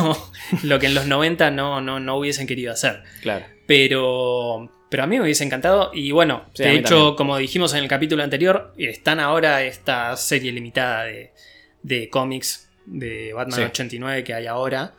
[0.62, 3.02] lo que en los 90 no, no, no hubiesen querido hacer.
[3.22, 3.44] claro.
[3.66, 4.70] Pero.
[4.88, 5.90] Pero a mí me hubiese encantado.
[5.92, 7.14] Y bueno, Sí, de hecho, también.
[7.16, 11.32] como dijimos en el capítulo anterior, están ahora esta serie limitada de,
[11.82, 13.64] de cómics de Batman Sí.
[13.64, 14.94] 89 que hay ahora.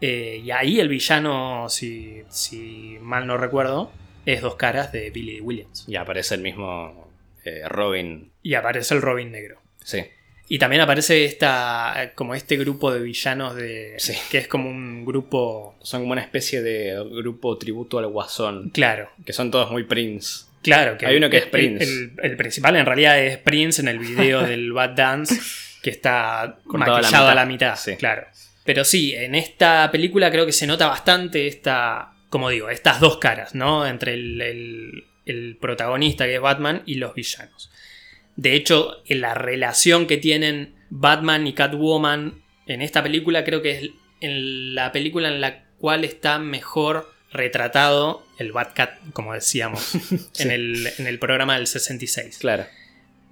[0.00, 3.90] Eh, y ahí el villano, si, si mal no recuerdo,
[4.26, 5.84] es dos caras de Billy Williams.
[5.88, 7.10] Y aparece el mismo
[7.44, 8.30] eh, Robin.
[8.42, 9.60] Y aparece el Robin negro.
[9.82, 10.04] Sí,
[10.48, 14.14] Y también aparece esta, como este grupo de villanos de, Sí.
[14.30, 18.70] que es como un grupo, son como una especie de grupo tributo al Guasón.
[18.70, 20.44] claro, Que son todos muy Prince.
[20.62, 20.98] claro.
[20.98, 21.84] Que Hay uno que es Prince.
[21.84, 25.40] El, el principal en realidad es Prince en el video del Bad Dance,
[25.86, 27.34] que está Cortado a la maquillado a mitad.
[27.36, 27.96] la mitad, Sí.
[27.96, 28.26] claro.
[28.64, 33.18] Pero sí, en esta película creo que se nota bastante esta, como digo, estas dos
[33.18, 33.86] caras, ¿no?
[33.86, 37.70] Entre el, el- el protagonista que es Batman y los villanos.
[38.34, 43.70] De hecho, en la relación que tienen Batman y Catwoman en esta película creo que
[43.70, 49.94] es en la película en la cual está mejor retratado el Batcat, como decíamos,
[50.40, 52.38] en, el, en el programa del 66.
[52.38, 52.66] Claro.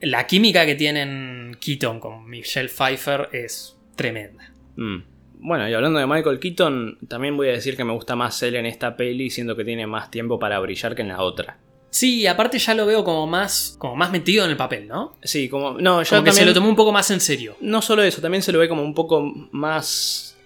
[0.01, 4.53] La química que tienen Keaton con Michelle Pfeiffer es tremenda.
[4.77, 4.99] Mm.
[5.47, 8.57] Bueno, y hablando de Michael Keaton, también voy a decir que me gusta más él
[8.57, 11.59] en esta peli, siendo que tiene más tiempo para brillar que en la otra.
[11.91, 15.17] Sí, y aparte ya lo veo como más, como más metido en el papel, ¿no?
[15.23, 15.79] Sí, como.
[15.79, 17.57] No, ya Como que se lo tomó un poco más en serio.
[17.61, 20.37] No solo eso, también se lo ve como un poco más.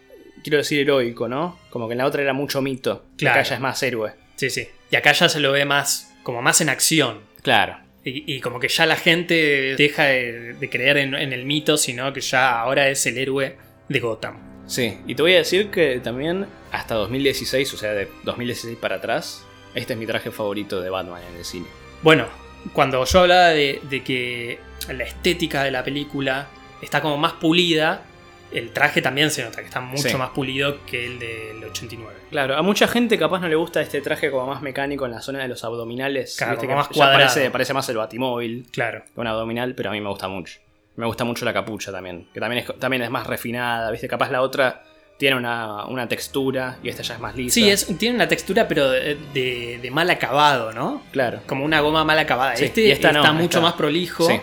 [0.43, 1.59] Quiero decir heroico, ¿no?
[1.71, 3.07] Como que en la otra era mucho mito.
[3.15, 3.41] y Claro.
[3.41, 4.13] Acá ya es más héroe.
[4.37, 4.69] Sí, sí.
[4.91, 7.21] Y acá ya se lo ve más, como más en acción.
[7.43, 7.79] Claro.
[8.09, 11.77] Y, y como que ya la gente deja de, de creer en, en el mito,
[11.77, 13.57] sino que ya ahora es el héroe
[13.89, 14.49] de Gotham.
[14.67, 18.97] Sí, y te voy a decir que también hasta 2016, o sea, de 2016 para
[18.97, 19.45] atrás,
[19.75, 21.67] este es mi traje favorito de Batman en el cine.
[22.03, 22.27] Bueno,
[22.73, 24.59] cuando yo hablaba de, de que
[24.93, 26.49] la estética de la película
[26.83, 28.05] está como más pulida,
[28.53, 30.17] el traje también se nota que está mucho Sí.
[30.17, 32.15] más pulido que el del 89.
[32.31, 35.21] Claro, a mucha gente capaz no le gusta este traje como más mecánico en la
[35.21, 36.37] zona de los abdominales.
[36.37, 37.19] Claro, Viste como que más cuadrado.
[37.29, 39.03] Parece, parece más el batimóvil Claro.
[39.15, 40.61] que un abdominal, pero a mí me gusta mucho.
[40.97, 44.09] Me gusta mucho la capucha también, que también es, también es más refinada, ¿viste?
[44.09, 44.83] Capaz la otra
[45.19, 47.55] tiene una, una textura y esta ya es más lisa.
[47.55, 51.03] Sí, es, tiene una textura, pero de, de- de mal acabado, ¿no?
[51.13, 51.41] Claro.
[51.47, 52.57] Como una goma mal acabada.
[52.57, 54.27] Sí, este y esta está no, mucho esta- más prolijo.
[54.27, 54.41] Sí.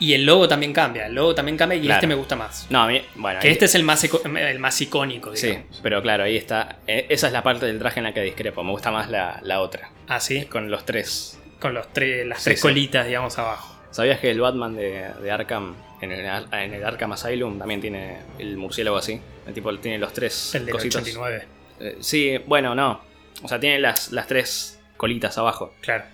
[0.00, 1.06] Y el logo también cambia.
[1.06, 1.94] El logo también cambia y Claro.
[1.96, 2.66] este me gusta más.
[2.70, 5.80] No, a mí, bueno, Que ahí- este es el más, el más icónico, Sí, digamos.
[5.82, 6.76] pero claro, ahí está.
[6.86, 8.62] Eh, Esa es la parte del traje en la que discrepo.
[8.62, 10.44] Me gusta más la, la otra, Ah, sí.
[10.46, 11.40] con los tres.
[11.60, 12.62] Con los tres, las Sí, tres sí.
[12.62, 13.76] colitas, digamos, abajo.
[13.90, 18.18] ¿Sabías que el Batman de, de Arkham, en el, en el Arkham Asylum, también tiene
[18.38, 19.20] el murciélago así?
[19.46, 21.00] El tipo tiene los tres El del cositos.
[21.02, 21.44] 89.
[21.80, 23.00] Eh, sí, bueno, no.
[23.42, 25.74] O sea, tiene las, las tres colitas abajo.
[25.80, 26.04] Claro.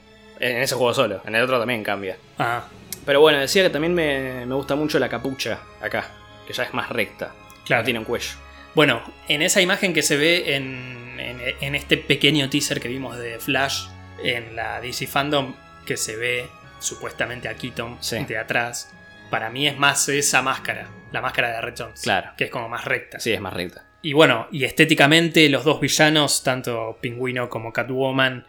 [0.40, 2.16] En ese juego solo, en el otro también cambia.
[2.38, 2.64] Ah,
[3.04, 6.10] Pero bueno, decía que también me, me gusta mucho la capucha acá,
[6.46, 7.32] que ya es más recta.
[7.64, 7.82] claro.
[7.82, 8.30] No tiene un cuello.
[8.74, 13.16] Bueno, en esa imagen que se ve en, en- en este pequeño teaser que vimos
[13.18, 13.86] de Flash
[14.22, 15.54] en la DC Fandom,
[15.86, 16.46] que se ve
[16.80, 18.24] supuestamente a Keaton Sí.
[18.24, 18.92] de atrás,
[19.30, 22.30] para mí es más esa máscara, la máscara de Red Jones, Claro.
[22.36, 23.18] que es como más recta.
[23.20, 23.84] Sí, es más recta.
[24.02, 28.46] Y bueno, y estéticamente los dos villanos, tanto Pingüino como Catwoman,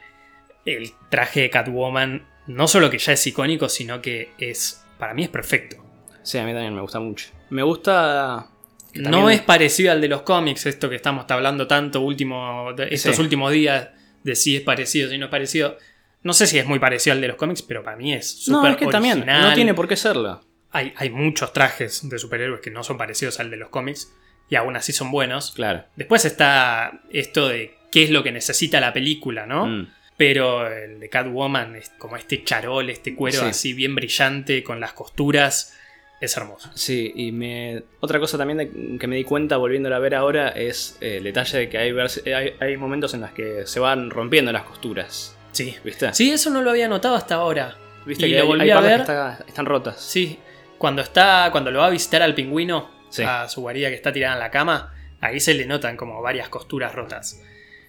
[0.65, 5.23] el traje de Catwoman, no solo que ya es icónico, sino que es, para mí
[5.23, 5.77] es perfecto.
[6.23, 7.27] Sí, a mí también me gusta mucho.
[7.49, 8.47] Me gusta.
[8.95, 13.21] No es parecido al de los cómics, esto que estamos hablando tanto último, estos Sí.
[13.21, 13.89] últimos días,
[14.23, 15.77] de si es parecido, si no es parecido.
[16.23, 18.58] No sé si es muy parecido al de los cómics, pero para mí es No,
[18.60, 20.41] súper es que también, no tiene por qué serlo.
[20.71, 24.12] hay, hay muchos trajes de superhéroes que no son parecidos al de los cómics
[24.49, 25.51] y aún así son buenos.
[25.51, 25.84] Claro.
[25.95, 29.67] Después está esto de qué es lo que necesita la película, ¿no?
[29.67, 29.88] Mm.
[30.17, 33.45] Pero el de Catwoman es como este charol, este cuero Sí.
[33.47, 35.78] así bien brillante con las costuras.
[36.21, 36.69] Es hermoso.
[36.75, 37.84] Sí, y me.
[37.99, 41.25] Otra cosa también de- que me di cuenta volviéndola a ver ahora es eh, el
[41.25, 44.63] detalle de que hay, vers- hay, hay momentos en los que se van rompiendo las
[44.63, 45.36] costuras.
[45.51, 45.75] Sí.
[45.84, 46.13] ¿Viste?
[46.13, 47.75] Sí, eso no lo había notado hasta ahora.
[48.06, 48.99] ¿Viste y que lo hay- volví hay a partes ver.
[49.01, 49.99] está- están rotas?
[50.01, 50.39] Sí,
[50.78, 53.23] cuando está, cuando lo va a visitar al pingüino, Sí.
[53.23, 56.47] a su guarida que está tirada en la cama, ahí se le notan como varias
[56.47, 57.41] costuras rotas.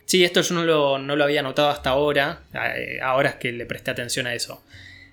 [0.06, 3.52] Sí, esto yo no lo, no lo había notado hasta ahora, eh, ahora es que
[3.52, 4.64] le presté atención a eso.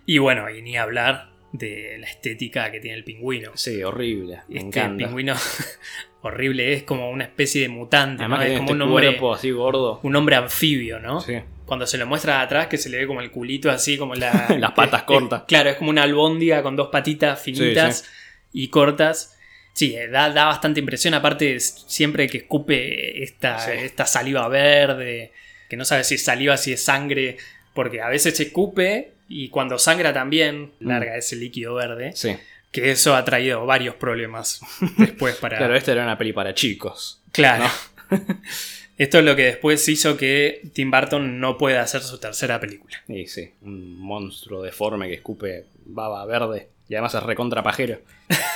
[0.06, 3.52] Y bueno, y ni hablar de la estética que tiene el pingüino.
[3.56, 4.42] Sí, horrible.
[4.48, 5.06] Me Este encanta.
[5.06, 5.36] pingüino
[6.22, 8.46] horrible, es como una especie de mutante, Además ¿no?
[8.46, 10.00] es como un este hombre, cuerpo así gordo.
[10.04, 11.20] un hombre anfibio, ¿no?
[11.22, 11.36] Sí.
[11.66, 14.16] Cuando se lo muestra de atrás, que se le ve como el culito así, como
[14.16, 15.44] la, Las patas cortas.
[15.48, 18.06] claro, es como una albóndiga con dos patitas finitas
[18.52, 19.38] y cortas.
[19.74, 21.14] Sí, eh, da, da bastante impresión.
[21.16, 23.72] Aparte, siempre que escupe esta, Sí.
[23.74, 25.32] esta saliva verde,
[25.70, 27.38] que no sabe si es saliva, si es sangre,
[27.74, 30.88] porque a veces se escupe y cuando sangra también Mm.
[30.88, 32.36] larga ese líquido verde, Sí.
[32.72, 34.62] que eso ha traído varios problemas
[34.98, 35.58] después para...
[35.58, 37.22] Claro, esta era una peli para chicos.
[37.32, 37.66] Claro.
[38.98, 42.96] Esto es lo que después hizo que Tim Burton no pueda hacer su tercera película.
[43.08, 46.68] Y sí, un monstruo deforme que escupe baba verde.
[46.90, 48.00] Y además es recontra pajero.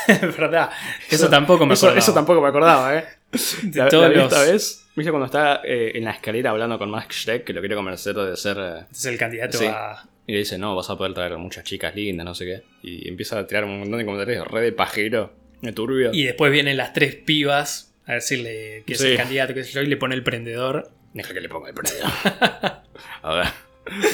[0.08, 0.70] Es verdad.
[1.10, 1.98] Eso, tampoco me acordaba.
[2.00, 3.06] eso tampoco me acordaba, ¿eh?
[3.64, 6.90] De La, todos la los- vez, ¿viste cuando está eh, en la escalera hablando con
[6.90, 8.58] Max Schreck, que lo quiere convencer de ser...
[8.60, 9.66] eh, Es el candidato Sí.
[9.66, 10.04] a...
[10.28, 12.64] y le dice, no, vas a poder traer muchas chicas lindas, no sé qué.
[12.84, 16.12] Y empieza a tirar un montón de comentarios re de pajero, de turbio.
[16.14, 19.08] Y después vienen las tres pibas a decirle que es Sí.
[19.08, 20.90] el candidato, que sé yo, y le pone el prendedor.
[21.14, 22.10] Deja que le ponga el prendedor.
[23.24, 23.48] a ver,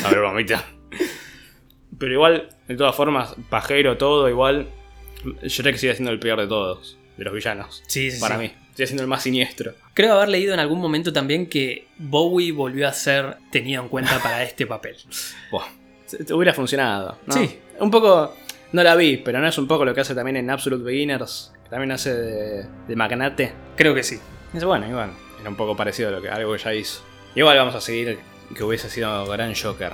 [0.06, 0.63] a ver, mamita.
[1.97, 4.67] Pero igual, de todas formas, pajero, todo, igual.
[5.43, 7.84] Shrek sigue siendo el peor de todos, de los villanos.
[7.88, 8.41] Sí, sí, Para sí.
[8.41, 8.53] mí.
[8.73, 9.73] Sigue siendo el más siniestro.
[9.93, 14.19] Creo haber leído en algún momento también que Bowie volvió a ser tenido en cuenta
[14.21, 14.97] para este papel.
[15.51, 15.67] Buah,
[16.32, 17.17] hubiera funcionado.
[17.25, 17.34] ¿no?
[17.34, 17.60] Sí.
[17.79, 18.36] Un poco.
[18.71, 21.53] No la vi, pero no es un poco lo que hace también en Absolute Beginners.
[21.63, 23.53] Que también hace de, de magnate.
[23.77, 24.19] Creo que sí.
[24.53, 25.12] Es bueno, igual.
[25.39, 27.03] Era un poco parecido a lo que, algo que ya hizo.
[27.36, 28.17] Igual vamos a seguir
[28.56, 29.93] que hubiese sido gran Joker.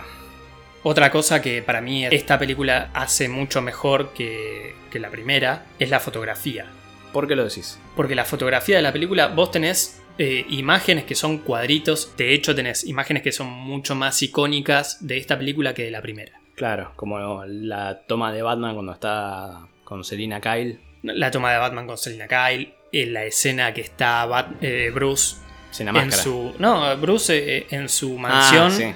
[0.84, 5.90] Otra cosa que para mí esta película hace mucho mejor que, que la primera es
[5.90, 6.66] la fotografía.
[7.12, 7.80] ¿Por qué lo decís?
[7.96, 12.14] Porque la fotografía de la película, vos tenés eh, imágenes que son cuadritos.
[12.18, 16.02] De hecho, tenés imágenes que son mucho más icónicas de esta película que de la
[16.02, 16.40] primera.
[16.56, 20.80] Claro, como la toma de Batman cuando está con Selina Kyle.
[21.04, 25.38] La toma de Batman con Selina Kyle, en la escena que está Bat- eh, Bruce
[25.72, 26.24] Sin la en máscara.
[26.24, 26.54] su.
[26.60, 28.94] No, Bruce eh, en su Ah, mansión, sí.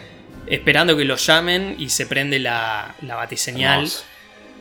[0.47, 3.75] Esperando que lo llamen y se prende la, la batiseñal.
[3.79, 4.03] Hermoso.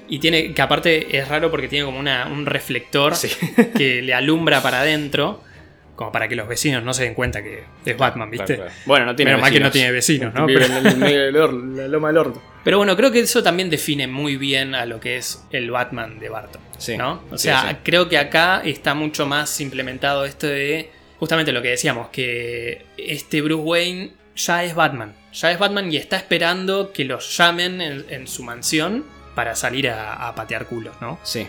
[0.09, 0.53] Y tiene.
[0.53, 3.29] que aparte es raro porque tiene como una, un reflector Sí.
[3.77, 5.43] que le alumbra para adentro.
[5.97, 8.57] como para que los vecinos no se den cuenta que es Batman, ¿viste?
[8.57, 8.83] Claro, claro.
[8.87, 9.73] Bueno, no tiene Menos mal que no vecinos.
[9.73, 10.47] tiene vecinos, ¿no?
[10.47, 12.43] Vive Pero- en el medio del or- la loma del orto.
[12.65, 16.19] Pero bueno, creo que eso también define muy bien a lo que es el Batman
[16.19, 16.61] de Barton.
[16.79, 17.23] Sí, ¿no?
[17.31, 17.77] O sea, sí.
[17.85, 23.41] creo que acá está mucho más implementado esto de justamente lo que decíamos, que este
[23.43, 25.15] Bruce Wayne ya es Batman.
[25.33, 29.89] Ya es Batman y está esperando que los llamen en, en su mansión para salir
[29.91, 31.19] a, a patear culos, ¿no?
[31.23, 31.47] Sí.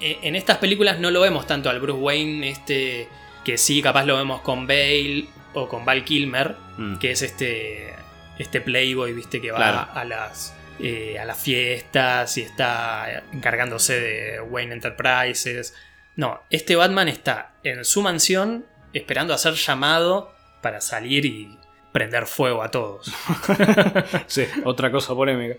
[0.00, 3.08] E- En estas películas no lo vemos tanto al Bruce Wayne, este,
[3.44, 6.98] que sí, capaz lo vemos con Bale o con Val Kilmer, Mm.
[6.98, 7.92] que es este,
[8.38, 9.88] este playboy, viste, que va Claro.
[9.92, 15.74] a las eh, a las fiestas y está encargándose de Wayne Enterprises.
[16.16, 21.58] No, este Batman está en su mansión esperando a ser llamado para salir y
[21.92, 23.10] prender fuego a todos.
[24.26, 25.56] Sí, otra cosa polémica.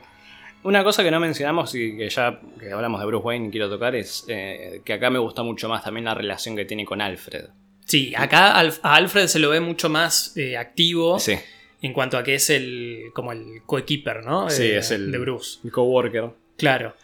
[0.64, 3.70] Una cosa que no mencionamos y que ya que hablamos de Bruce Wayne y quiero
[3.70, 7.02] tocar es eh, que acá me gusta mucho más también la relación que tiene con
[7.02, 7.46] Alfred.
[7.86, 8.60] Sí, acá a
[8.96, 11.36] Alfred se lo ve mucho más eh, activo Sí,
[11.82, 14.50] en cuanto a que es el como el coequiper, ¿no?
[14.52, 15.60] Sí, Eh, es el- de Bruce.
[15.64, 16.30] el coworker.
[16.58, 16.96] Claro.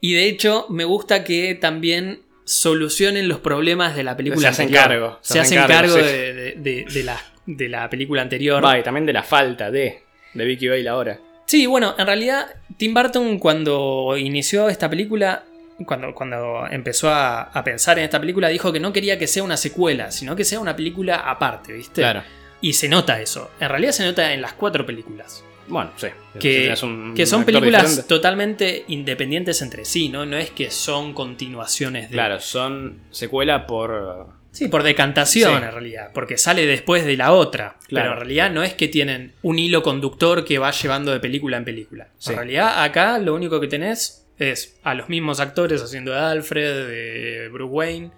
[0.00, 4.66] Y de hecho, me gusta que también solucionen los problemas de la película Se hacen
[4.66, 4.88] anterior.
[4.88, 6.02] cargo, Se, se hacen cargo, cargo, sí.
[6.02, 8.64] de, de- de- de la, de la película anterior.
[8.64, 10.02] Va, y también de la falta de,
[10.32, 11.18] de Vicky Bale ahora.
[11.46, 15.44] Sí, bueno, en realidad, Tim Burton cuando inició esta película,
[15.86, 19.42] cuando, cuando empezó a, a pensar en esta película, dijo que no quería que sea
[19.42, 22.00] una secuela, sino que sea una película aparte, ¿viste?
[22.00, 22.22] Claro.
[22.60, 23.50] Y se nota eso.
[23.60, 25.44] En realidad se nota en las cuatro películas.
[25.66, 26.08] Bueno, sí.
[26.38, 28.08] que, un que son películas diferente.
[28.08, 30.26] totalmente independientes entre sí, ¿no?
[30.26, 32.14] No es que son continuaciones de.
[32.14, 34.28] Claro, son secuela por.
[34.54, 35.64] Sí, por decantación Sí.
[35.64, 37.76] en realidad, porque sale después de la otra.
[37.88, 38.04] Claro.
[38.04, 41.56] Pero en realidad no es que tienen un hilo conductor que va llevando de película
[41.56, 42.08] en película.
[42.18, 42.30] Sí.
[42.30, 46.86] En realidad acá lo único que tenés es a los mismos actores haciendo de Alfred,
[46.88, 48.10] de Bruce Wayne.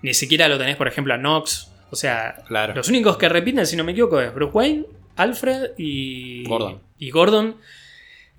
[0.00, 1.68] Ni siquiera lo tenés, por ejemplo, a Knox.
[1.90, 2.74] O sea, Claro.
[2.74, 4.84] los únicos que repiten, si no me equivoco, es Bruce Wayne,
[5.16, 6.80] Alfred y Gordon.
[6.98, 7.56] Y Gordon,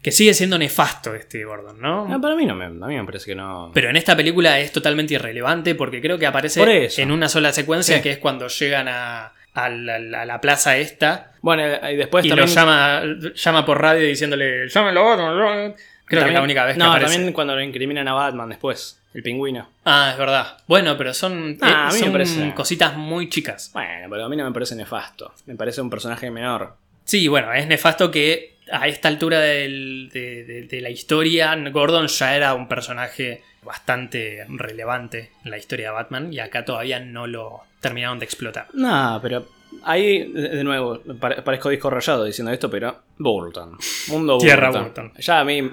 [0.03, 2.07] que sigue siendo nefasto este Gordon, ¿no?
[2.13, 3.71] Ah, para mí no me, a mí me parece que no.
[3.73, 7.95] Pero en esta película es totalmente irrelevante porque creo que aparece en una sola secuencia
[7.97, 8.01] Sí.
[8.03, 12.25] que es cuando llegan a, a la, la- a la plaza esta Bueno, y después
[12.25, 12.47] y también.
[12.49, 13.01] lo llama,
[13.33, 15.75] llama por radio diciéndole llámelo Gordon, Gordon".
[16.05, 17.13] Creo que es la única vez que No, aparece.
[17.13, 19.69] también cuando lo incriminan a Batman después, el pingüino.
[19.85, 20.57] Ah, es verdad.
[20.67, 23.71] Bueno, pero son, Ah, eh, a mí me son parece- cositas muy chicas.
[23.73, 25.33] Bueno, pero a mí no me parece nefasto.
[25.45, 26.75] Me parece un personaje menor.
[27.05, 32.07] Sí, bueno, es nefasto que a esta altura del- de, de- de la historia, Gordon
[32.07, 37.27] ya era un personaje bastante relevante en la historia de Batman y acá todavía no
[37.27, 38.67] lo terminaron de explotar.
[38.73, 39.45] No, pero
[39.83, 43.77] ahí, de nuevo, pare- parezco disco rayado diciendo esto, pero Burton.
[44.07, 44.47] Mundo Burton.
[44.47, 45.13] Tierra Burton.
[45.17, 45.71] Ya a mí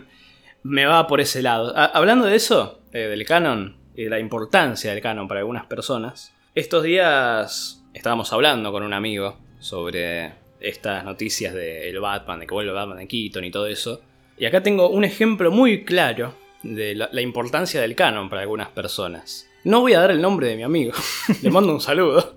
[0.63, 1.73] me va por ese lado.
[1.77, 6.33] Hablando de eso, eh, del canon y de la importancia del canon para algunas personas,
[6.55, 12.73] estos días estábamos hablando con un amigo sobre estas noticias del Batman, de que vuelve
[12.73, 14.03] Batman de Keaton y todo eso.
[14.39, 18.69] Y acá tengo un ejemplo muy claro de la, la importancia del canon para algunas
[18.69, 19.49] personas.
[19.65, 20.93] No voy a dar el nombre de mi amigo,
[21.43, 22.37] le mando un saludo.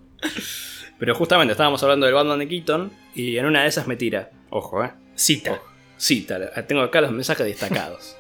[0.99, 4.31] Pero justamente estábamos hablando del Batman de Keaton y en una de esas me tira.
[4.49, 4.91] Ojo, eh.
[5.15, 5.53] Cita.
[5.53, 5.63] Ojo.
[5.97, 8.15] Cita, tengo acá los mensajes destacados.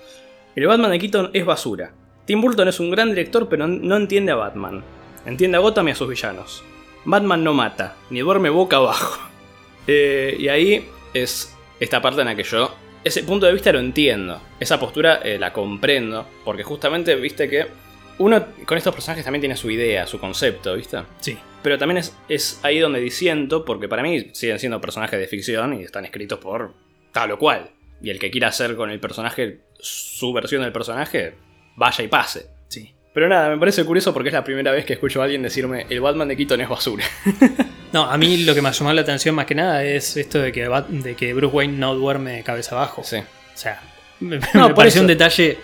[0.55, 1.93] El Batman de Keaton es basura.
[2.25, 4.83] Tim Burton es un gran director, pero no entiende a Batman.
[5.25, 6.63] Entiende a Gotham y a sus villanos.
[7.05, 9.32] Batman no mata, ni duerme boca abajo.
[9.87, 13.79] Eh, y ahí es esta parte en la que yo, ese punto de vista lo
[13.79, 14.41] entiendo.
[14.59, 17.67] Esa postura eh, la comprendo, porque justamente, viste que
[18.19, 20.99] uno con estos personajes también tiene su idea, su concepto, ¿viste?
[21.19, 21.37] Sí.
[21.61, 25.79] Pero también es, es ahí donde disiento, porque para mí siguen siendo personajes de ficción
[25.79, 26.73] y están escritos por
[27.11, 27.71] tal o cual.
[28.01, 31.35] Y el que quiera hacer con el personaje su versión del personaje,
[31.75, 32.47] vaya y pase.
[32.67, 32.93] Sí.
[33.13, 35.85] Pero nada, me parece curioso porque es la primera vez que escucho a alguien decirme
[35.89, 37.05] el Batman de Keaton es basura.
[37.93, 40.39] No, a mí lo que me ha llamado la atención más que nada es esto
[40.39, 43.03] de que, Bat- de que Bruce Wayne no duerme cabeza abajo.
[43.03, 43.17] Sí.
[43.17, 43.23] O
[43.57, 43.79] sea,
[44.19, 44.99] me, No, me eso.
[45.01, 45.59] un detalle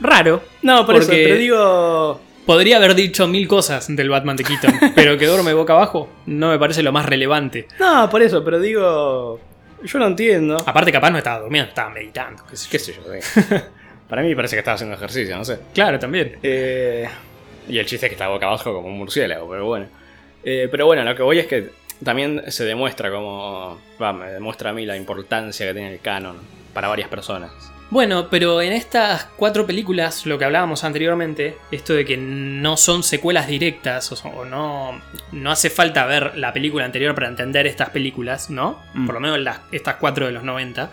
[0.00, 0.42] raro.
[0.62, 2.20] No, por eso, Porque- pero digo.
[2.46, 6.48] Podría haber dicho mil cosas del Batman de Keaton, pero que duerme boca abajo no
[6.48, 7.68] me parece lo más relevante.
[7.78, 9.38] No, por eso, pero digo.
[9.84, 10.56] Yo no entiendo.
[10.66, 12.42] Aparte, capaz no estaba durmiendo, estaba meditando.
[12.50, 12.70] qué sé yo.
[12.70, 13.42] ¿Qué sé yo?
[13.42, 13.54] sí.
[14.08, 15.58] Para mí parece que estaba haciendo ejercicio, no sé.
[15.72, 16.36] Claro, también.
[16.42, 17.06] Eh,
[17.68, 19.86] y el chiste es que está boca abajo como un murciélago, pero bueno.
[20.44, 21.70] Eh, pero bueno, lo que voy es que
[22.02, 23.78] también se demuestra como.
[24.00, 26.38] Va, me demuestra a mí la importancia que tiene el canon
[26.72, 27.50] para varias personas.
[27.90, 33.02] Bueno, pero en estas cuatro películas, lo que hablábamos anteriormente, esto de que no son
[33.02, 35.00] secuelas directas, o, no,
[35.32, 38.80] no hace falta ver la película anterior para entender estas películas, ¿no?
[38.94, 39.06] Mm.
[39.06, 40.88] Por lo menos las, estas cuatro de los 90.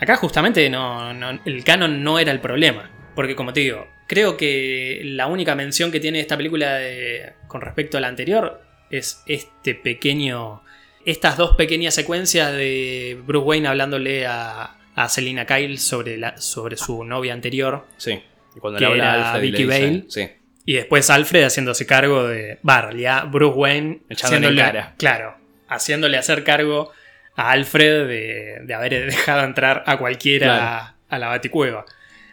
[0.00, 2.88] Acá justamente no, no- el canon no era el problema.
[3.16, 7.60] Porque como te digo, creo que la única mención que tiene esta película de- con
[7.60, 8.60] respecto a la anterior
[8.90, 10.62] es este pequeño.
[11.04, 16.76] Estas dos pequeñas secuencias de Bruce Wayne hablándole a, a Selina Kyle sobre, la, sobre
[16.76, 17.86] su novia anterior.
[17.96, 18.22] Sí.
[18.56, 20.04] Y cuando Que le habla a era Alfred le Vicky Vale.
[20.08, 20.28] Sí.
[20.64, 22.58] Y después Alfred haciéndose cargo de.
[22.64, 24.00] Realidad, Bruce Wayne.
[24.08, 24.94] Echándole cara.
[24.96, 25.34] Claro.
[25.68, 26.90] Haciéndole hacer cargo
[27.36, 30.94] a Alfred de, de haber dejado entrar a cualquiera Claro.
[31.10, 31.84] a la baticueva.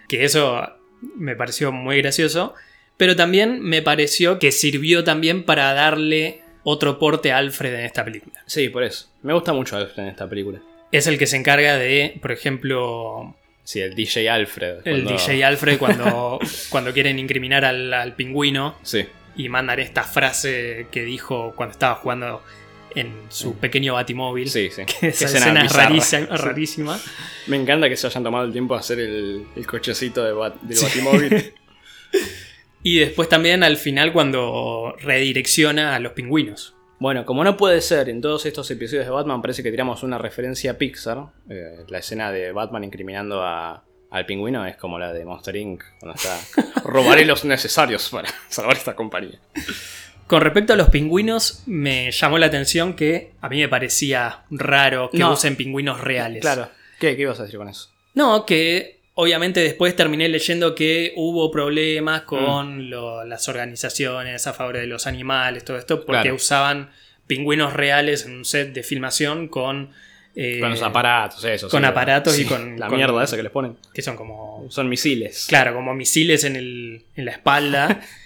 [0.08, 0.78] Que eso
[1.16, 2.54] me pareció muy gracioso.
[2.97, 8.06] Pero también me pareció que sirvió también para darle otro porte a Alfred en esta
[8.06, 8.41] película.
[8.45, 9.10] Sí, por eso.
[9.24, 10.62] Me gusta mucho Alfred en esta película.
[10.91, 14.80] Es el que se encarga de, por ejemplo, Sí, el DJ Alfred.
[14.86, 16.39] el cuando- DJ Alfred cuando,
[16.70, 18.76] cuando quieren incriminar al, al pingüino.
[18.84, 19.06] Sí.
[19.36, 22.43] y mandan esta frase que dijo cuando estaba jugando
[22.96, 24.50] en su pequeño batimóvil.
[24.50, 24.84] Sí, sí.
[24.86, 25.84] Que esa escena, es bizarra.
[25.89, 26.44] rarísima, Sí.
[26.44, 27.00] rarísima.
[27.48, 30.60] Me encanta que se hayan tomado el tiempo a hacer el, el cochecito de Bat-
[30.62, 31.54] del Batimóvil.
[32.84, 36.74] Y después también al final cuando redirecciona a los pingüinos.
[36.98, 40.18] bueno, como no puede ser, en todos estos episodios de Batman parece que tiramos una
[40.18, 41.26] referencia a Pixar.
[41.50, 45.84] Eh, la escena de Batman incriminando a- al pingüino es como la de Monster Inc.
[46.00, 46.39] Cuando está.
[46.84, 49.39] Robaré los necesarios para salvar esta compañía.
[50.28, 55.10] Con respecto a los pingüinos, me llamó la atención que a mí me parecía raro
[55.12, 55.34] que No.
[55.34, 56.42] usen pingüinos reales.
[56.42, 56.70] Claro.
[57.00, 57.90] ¿Qué, ¿Qué ibas a decir con eso?
[58.14, 62.90] No, que obviamente después terminé leyendo que hubo problemas con Mm.
[62.90, 66.36] lo- las organizaciones a favor de los animales, todo esto, porque Claro.
[66.36, 66.92] usaban
[67.28, 69.92] pingüinos reales en un set de filmación con...
[70.34, 71.68] eh, Con los aparatos, eso.
[71.68, 71.86] con sí.
[71.88, 73.76] aparatos y con- La con- mierda esa que les ponen.
[73.94, 74.66] que son como...
[74.70, 75.46] Son misiles.
[75.50, 78.00] Claro, como misiles en, el- en la espalda.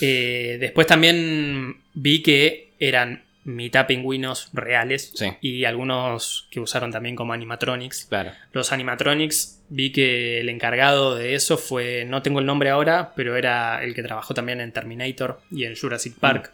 [0.00, 5.26] Eh, después también vi que eran mitad pingüinos reales Sí.
[5.42, 8.06] y algunos que usaron también como animatronics.
[8.06, 8.32] Claro.
[8.52, 13.36] Los animatronics, vi que el encargado de eso fue, no tengo el nombre ahora, pero
[13.36, 16.52] era el que trabajó también en Terminator y en Jurassic Park.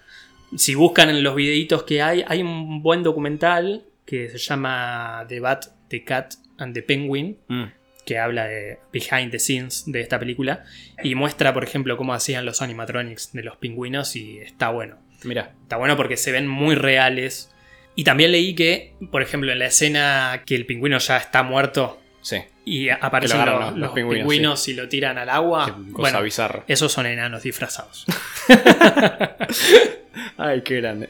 [0.56, 5.38] Si buscan en los videitos que hay, hay un buen documental que se llama The
[5.38, 7.64] Bat, The Cat and the Penguin, Mm.
[8.04, 10.64] Que habla de behind the scenes de esta película
[11.02, 14.96] y muestra, por ejemplo, cómo hacían los animatronics de los pingüinos y está bueno.
[15.24, 15.52] Mira.
[15.62, 17.50] Está bueno porque se ven muy reales.
[17.94, 22.00] Y también leí que, por ejemplo, en la escena que el pingüino ya está muerto
[22.22, 22.36] Sí.
[22.64, 25.66] y aparecen lo los, agarran los- los los pingüinos, pingüinos, y lo tiran al agua.
[25.66, 26.64] Qué cosa bueno, bizarra.
[26.68, 28.06] esos son enanos disfrazados.
[30.36, 31.08] Ay, qué grande.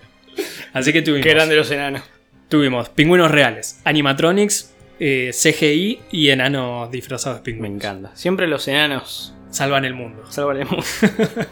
[0.72, 2.02] Así que tuvimos, Qué grande los enanos.
[2.48, 4.69] tuvimos pingüinos reales, animatronics,
[5.00, 7.76] eh, CGI y enanos disfrazados de Me pingüinos.
[7.84, 8.16] encanta.
[8.16, 10.22] Siempre los enanos Salvan el mundo.
[10.30, 10.84] salvan el mundo.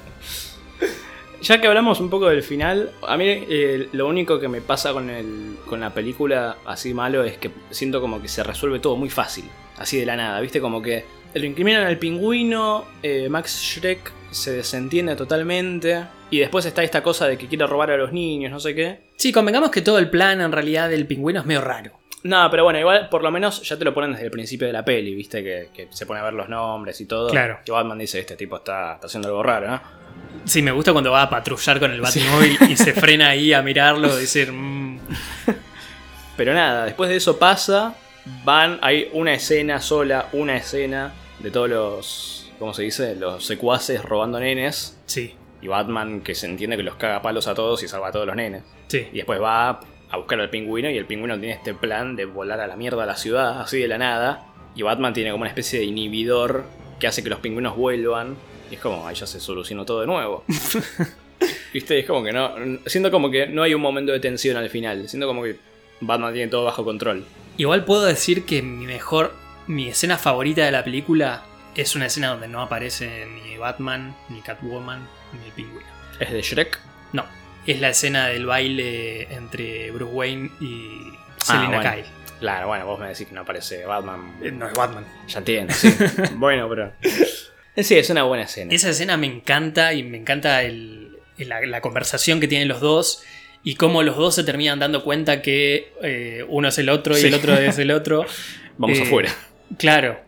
[1.42, 4.92] ya que hablamos un poco del final, a mí eh, lo único que me pasa
[4.92, 8.96] con, el, con la película así malo es que siento como que se resuelve todo
[8.96, 9.44] muy fácil,
[9.78, 10.60] así de la nada, ¿viste?
[10.60, 16.82] Como que lo incriminan al pingüino, eh, Max Schreck se desentiende totalmente, y después está
[16.82, 19.08] esta cosa de que quiere robar a los niños, no sé qué.
[19.16, 21.97] Sí, convengamos que todo el plan en realidad del pingüino es medio raro.
[22.24, 24.72] No, pero bueno, igual por lo menos ya te lo ponen desde el principio de
[24.72, 25.42] la peli, ¿viste?
[25.42, 27.28] Que, que se pone a ver los nombres y todo.
[27.30, 27.60] Claro.
[27.64, 29.80] Que Batman dice, este tipo está, está haciendo algo raro, ¿no?
[30.44, 33.62] Sí, me gusta cuando va a patrullar con el batimóvil y se frena ahí a
[33.62, 34.98] mirarlo y decir, "Mm,
[36.36, 37.94] Pero nada, después de eso pasa,
[38.44, 43.16] van, hay una escena sola, una escena de todos los, ¿cómo se dice?
[43.16, 44.98] Los secuaces robando nenes.
[45.06, 48.12] sí, Y Batman que se entiende que los caga palos a todos y salva a
[48.12, 48.62] todos los nenes.
[48.88, 49.08] sí.
[49.12, 49.80] Y después va
[50.10, 53.02] a buscar al pingüino y el pingüino tiene este plan de volar a la mierda
[53.02, 54.46] a la ciudad, así de la nada.
[54.74, 56.64] Y Batman tiene como una especie de inhibidor
[56.98, 58.36] que hace que los pingüinos vuelvan.
[58.70, 60.44] Y es como, ahí ya se solucionó todo de nuevo.
[61.72, 61.98] ¿Viste?
[61.98, 62.54] Es como que no.
[62.86, 65.08] Siento como que no hay un momento de tensión al final.
[65.08, 65.58] Siento como que
[66.00, 67.24] Batman tiene todo bajo control.
[67.56, 69.34] Igual puedo decir que mi mejor,
[69.66, 71.44] mi escena favorita de la película
[71.74, 75.86] es una escena donde no aparece ni Batman, ni Catwoman, ni el pingüino.
[76.18, 76.80] ¿Es de Shrek?
[77.12, 77.24] No,
[77.72, 81.90] es la escena del baile entre Bruce Wayne y Ah, Selina bueno.
[81.92, 82.04] Kyle.
[82.40, 84.34] Claro, bueno, vos me decís que no aparece Batman.
[84.42, 85.04] Eh, No es Batman.
[85.28, 85.88] Ya entiendo, sí.
[86.36, 86.92] bueno, pero.
[87.76, 88.74] Eh, Sí, es una buena escena.
[88.74, 93.22] Esa escena me encanta y me encanta el- la, la conversación que tienen los dos
[93.62, 97.20] y cómo los dos se terminan dando cuenta que eh, uno es el otro y
[97.20, 97.26] Sí.
[97.28, 98.26] el otro es el otro.
[98.78, 99.30] Vamos Eh, afuera.
[99.78, 100.18] Claro.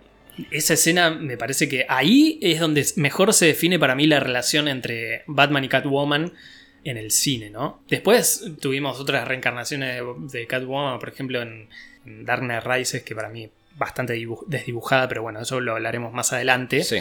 [0.52, 4.68] Esa escena me parece que ahí es donde mejor se define para mí la relación
[4.68, 6.32] entre Batman y Catwoman
[6.84, 7.82] en el cine, ¿no?
[7.88, 10.02] Después tuvimos otras reencarnaciones
[10.32, 11.68] de, Catwoman, por ejemplo en,
[12.06, 16.12] en Dark Knight Rises, que para mí bastante dibu- desdibujada, pero bueno, eso lo hablaremos
[16.12, 16.82] más adelante.
[16.84, 16.98] Sí.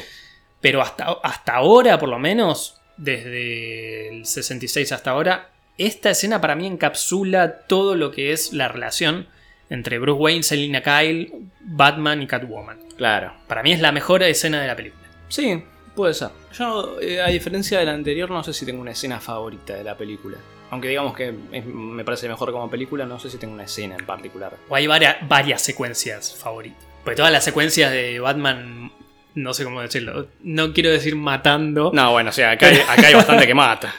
[0.62, 6.56] Pero hasta, hasta ahora, por lo menos, desde el 66 hasta ahora, esta escena para
[6.56, 9.28] mí encapsula todo lo que es la relación
[9.70, 12.80] entre Bruce Wayne, Selina Kyle, Batman y Catwoman.
[12.98, 13.34] Claro.
[13.48, 15.08] Para mí es la mejor escena de la película.
[15.30, 15.64] Sí,
[15.96, 16.30] Puede ser.
[16.54, 19.96] Yo, eh, a diferencia del anterior, no sé si tengo una escena favorita de la
[19.98, 20.38] película.
[20.72, 23.96] Aunque digamos que es- me parece mejor como película, no sé si tengo una escena
[23.98, 24.54] en particular.
[24.70, 26.84] O hay varias, varias secuencias favoritas.
[27.04, 28.92] Porque todas las secuencias de Batman,
[29.36, 31.92] no sé cómo decirlo, no quiero decir matando.
[31.94, 33.96] No, bueno, o sea, acá hay, acá hay bastante que mata.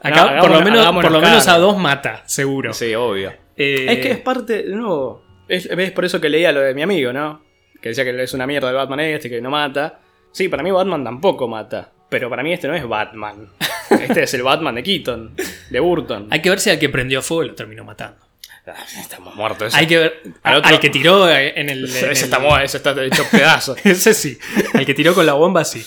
[0.00, 2.72] Acá No, por lo hagámonos- menos, por lo menos a dos mata, seguro.
[2.72, 3.32] Sí, obvio.
[3.56, 5.22] Eh, Es que es parte, de nuevo.
[5.48, 7.42] Es, es por eso que leía lo de mi amigo, ¿no?
[7.82, 10.00] Que decía que es una mierda el Batman este, que no mata.
[10.32, 11.90] Sí, para mí Batman tampoco mata.
[12.08, 13.48] Pero para mí este no es Batman.
[13.90, 15.34] Este es el Batman de Keaton,
[15.70, 16.26] de Burton.
[16.30, 18.18] Hay que ver si al que prendió fuego lo terminó matando.
[18.66, 19.68] Ah, Estamos muertos.
[19.68, 21.84] Ese, Hay que ver Al que tiró en el.
[21.84, 23.78] ese en el- está muerto, ese está hecho pedazos.
[23.86, 24.38] Ese sí.
[24.74, 25.82] Al que tiró con la bomba, sí.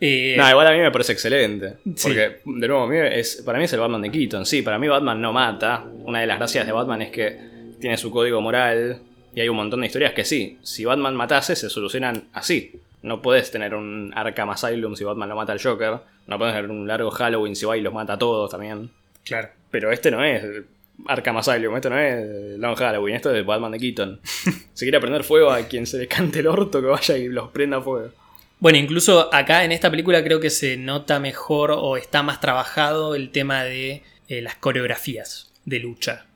[0.00, 1.74] Eh, No, igual a mí me parece excelente.
[1.94, 2.08] Sí.
[2.08, 4.46] Porque, de nuevo, es, para mí es el Batman de Keaton.
[4.46, 5.84] Sí, para mí Batman no mata.
[6.04, 7.38] Una de las gracias de Batman es que
[7.78, 8.98] tiene su código moral.
[9.34, 10.58] Y hay un montón de historias que sí.
[10.62, 12.80] Si Batman matase, se solucionan así.
[13.02, 15.98] No puedes tener un Arkham Asylum si Batman lo mata al Joker.
[16.26, 18.90] No puedes tener un largo Halloween si va y los mata a todos también.
[19.24, 19.48] claro.
[19.70, 20.44] Pero este no es
[21.06, 24.20] Arkham Asylum, esto no es Long Halloween, esto es Batman de Keaton.
[24.74, 27.50] si quiere prender fuego a quien se le cante el orto, que vaya y los
[27.50, 28.10] prenda fuego.
[28.58, 33.14] Bueno, incluso acá en esta película creo que se nota mejor o está más trabajado
[33.14, 36.26] el tema de eh, las coreografías de lucha.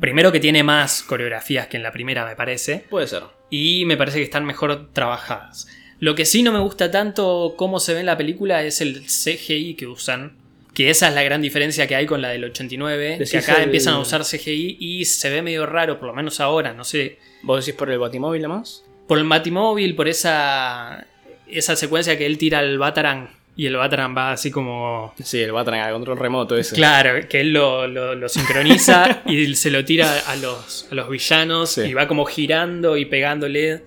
[0.00, 2.84] Primero que tiene más coreografías que en la primera, me parece.
[2.90, 3.22] Puede ser.
[3.50, 5.68] Y me parece que están mejor trabajadas.
[6.02, 9.02] Lo que sí no me gusta tanto cómo se ve en la película es el
[9.06, 10.32] CGI que usan.
[10.74, 13.10] Que esa es la gran diferencia que hay con la del 89.
[13.18, 16.14] Decís que acá el- empiezan a usar CGI y se ve medio raro, por lo
[16.14, 16.72] menos ahora.
[16.72, 17.18] No sé.
[17.44, 18.82] ¿Vos decís por el Batimóvil más?
[19.06, 21.06] Por el Batimóvil, por esa.
[21.46, 23.28] Esa secuencia que él tira al Batarang.
[23.54, 25.14] Y el Batarang va así como.
[25.22, 26.74] Sí, el Batman a control remoto ese.
[26.74, 31.08] Claro, que él lo, lo- lo sincroniza y se lo tira a los, a los
[31.10, 31.82] villanos Sí.
[31.82, 33.82] y va como girando y pegándole.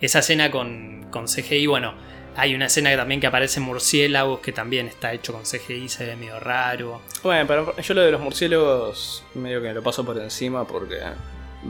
[0.00, 1.94] Esa escena con, con CGI, bueno,
[2.36, 6.06] hay una escena que también que aparece murciélagos que también está hecho con CGI, se
[6.06, 7.02] ve medio raro.
[7.22, 11.00] Bueno, pero yo lo de los murciélagos medio que lo paso por encima porque...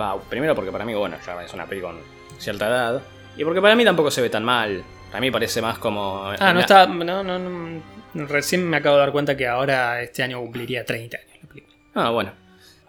[0.00, 1.98] Va, primero porque para mí, bueno, ya es una peli con
[2.38, 3.02] cierta edad.
[3.36, 4.84] Y porque para mí tampoco se ve tan mal.
[5.10, 6.32] Para mí parece más como...
[6.38, 6.86] Ah, no está.
[6.86, 11.16] No, no, no, recién me acabo de dar cuenta que ahora este año cumpliría 30
[11.16, 11.74] años la película.
[11.94, 12.32] Ah, bueno.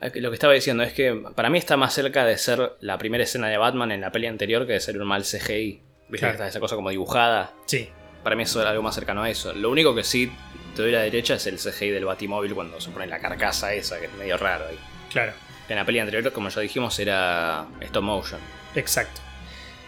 [0.01, 2.97] Eh, Lo que estaba diciendo es que para mí está más cerca de ser la
[2.97, 5.81] primera escena de Batman en la peli anterior que de ser un mal CGI.
[6.09, 6.31] ¿Viste Claro.
[6.33, 7.53] que está esa cosa como dibujada?
[7.65, 7.89] Sí,
[8.23, 9.53] Para mí eso era algo más cercano a eso.
[9.53, 10.31] Lo único que sí
[10.75, 13.99] te doy la derecha es el CGI del Batimóvil cuando se pone la carcasa esa,
[13.99, 14.77] que es medio raro ahí.
[15.11, 15.33] claro.
[15.69, 18.41] En la peli anterior, como ya dijimos, era stop motion.
[18.75, 19.21] Exacto.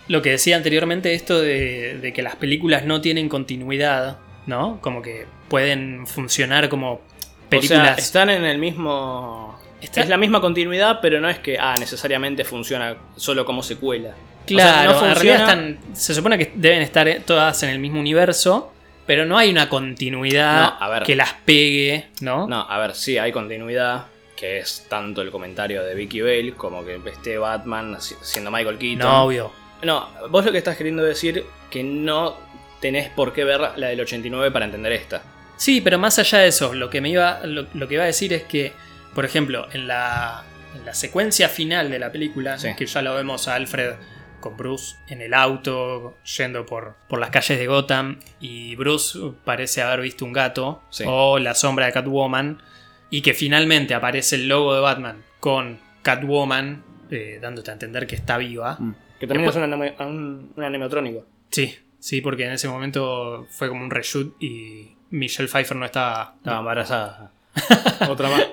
[0.07, 4.79] Lo que decía anteriormente, esto de, de que las películas no tienen continuidad, ¿no?
[4.81, 7.97] Como que pueden funcionar como O sea, películas.
[7.97, 9.52] están en el mismo.
[9.83, 14.13] Está- Es la misma continuidad, pero no es que ah, necesariamente funciona solo como secuela.
[14.45, 17.99] claro, o sea, no funciona- están, se supone que deben estar todas en el mismo
[17.99, 18.71] universo,
[19.05, 21.03] pero no hay una continuidad No, a ver.
[21.03, 22.47] que las pegue, ¿no?
[22.47, 24.05] No, a ver, sí hay continuidad,
[24.35, 28.77] que es tanto el comentario de Vicky Bale como que esté Batman si- siendo Michael
[28.77, 28.99] Keaton.
[29.07, 29.51] No, obvio.
[29.83, 32.35] No, vos lo que estás queriendo decir que no
[32.79, 35.21] tenés por qué ver la del 89 para entender esta.
[35.57, 38.07] Sí, pero más allá de eso, lo que me iba, lo, lo que iba a
[38.07, 38.73] decir es que,
[39.13, 40.43] por ejemplo, en la,
[40.75, 42.69] en la secuencia final de la película, Sí.
[42.77, 43.93] que ya lo vemos a Alfred
[44.39, 49.81] con Bruce en el auto, yendo por, por las calles de Gotham, y Bruce parece
[49.81, 51.05] haber visto un gato, Sí.
[51.07, 52.61] o la sombra de Catwoman,
[53.09, 58.15] y que finalmente aparece el logo de Batman con Catwoman, eh, dándote a entender que
[58.15, 58.77] está viva.
[59.19, 61.25] Que también Después- es un, un, un animatrónico.
[61.51, 66.33] Sí, sí, porque en ese momento fue como un reshoot y Michelle Pfeiffer no estaba,
[66.37, 67.31] Estaba embarazada.
[68.09, 68.47] Otra más.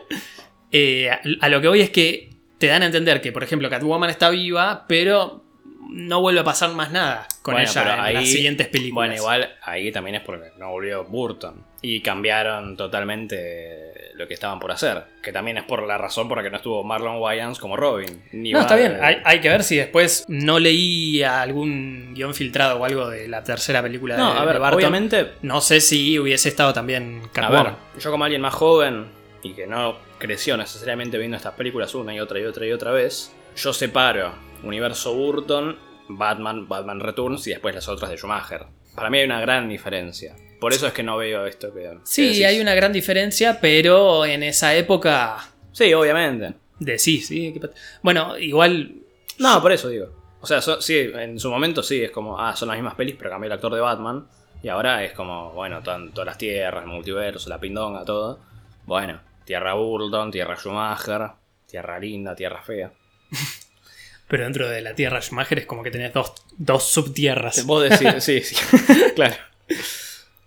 [0.72, 3.68] Eh, a- a lo que voy es que te dan a entender que, por ejemplo,
[3.70, 5.42] Catwoman está viva, pero
[5.88, 8.94] no vuelve a pasar más nada con Bueno, ella pero en ahí- las siguientes películas.
[8.94, 11.64] Bueno, igual ahí también es porque no volvió Burton.
[11.82, 15.02] Y cambiaron totalmente lo que estaban por hacer.
[15.22, 18.22] Que también es por la razón por la que no estuvo Marlon Wayans como Robin.
[18.32, 18.98] Ni No, está bien.
[19.00, 23.42] Hay, hay que ver si después no leí algún guion filtrado o algo de la
[23.42, 24.78] tercera película No, de, a de ver, Barton.
[24.78, 25.26] obviamente.
[25.42, 27.64] No sé si hubiese estado también A Catwoman.
[27.64, 29.06] ver, yo como alguien más joven
[29.42, 32.90] y que no creció necesariamente viendo estas películas una y otra y otra y otra
[32.92, 34.32] vez, yo separo
[34.62, 35.76] Universo Burton,
[36.08, 38.66] Batman, Batman Returns y después las otras de Schumacher.
[38.94, 40.34] Para mí hay una gran diferencia.
[40.60, 41.80] Por eso es que no veo esto que.
[41.82, 42.44] que Sí, decís.
[42.44, 45.38] hay una gran diferencia, pero en esa época
[45.72, 46.54] Sí, obviamente.
[46.78, 47.56] decís, sí.
[47.60, 48.94] pat- Bueno, igual
[49.38, 50.08] No, por eso digo.
[50.42, 53.14] O sea, so- sí, en su momento sí, es como, ah, son las mismas pelis,
[53.16, 54.26] pero cambió el actor de Batman.
[54.62, 58.38] Y ahora es como, bueno, todas las tierras, el multiverso, la pindonga, todo.
[58.84, 59.20] Bueno,
[59.50, 61.22] tierra Burton, tierra Schumacher,
[61.66, 62.92] tierra linda, tierra fea.
[64.28, 67.66] Pero dentro de la Tierra Schumacher es como que tenés dos, dos subtierras.
[67.66, 68.54] Vos decís, sí, sí,
[69.16, 69.34] claro.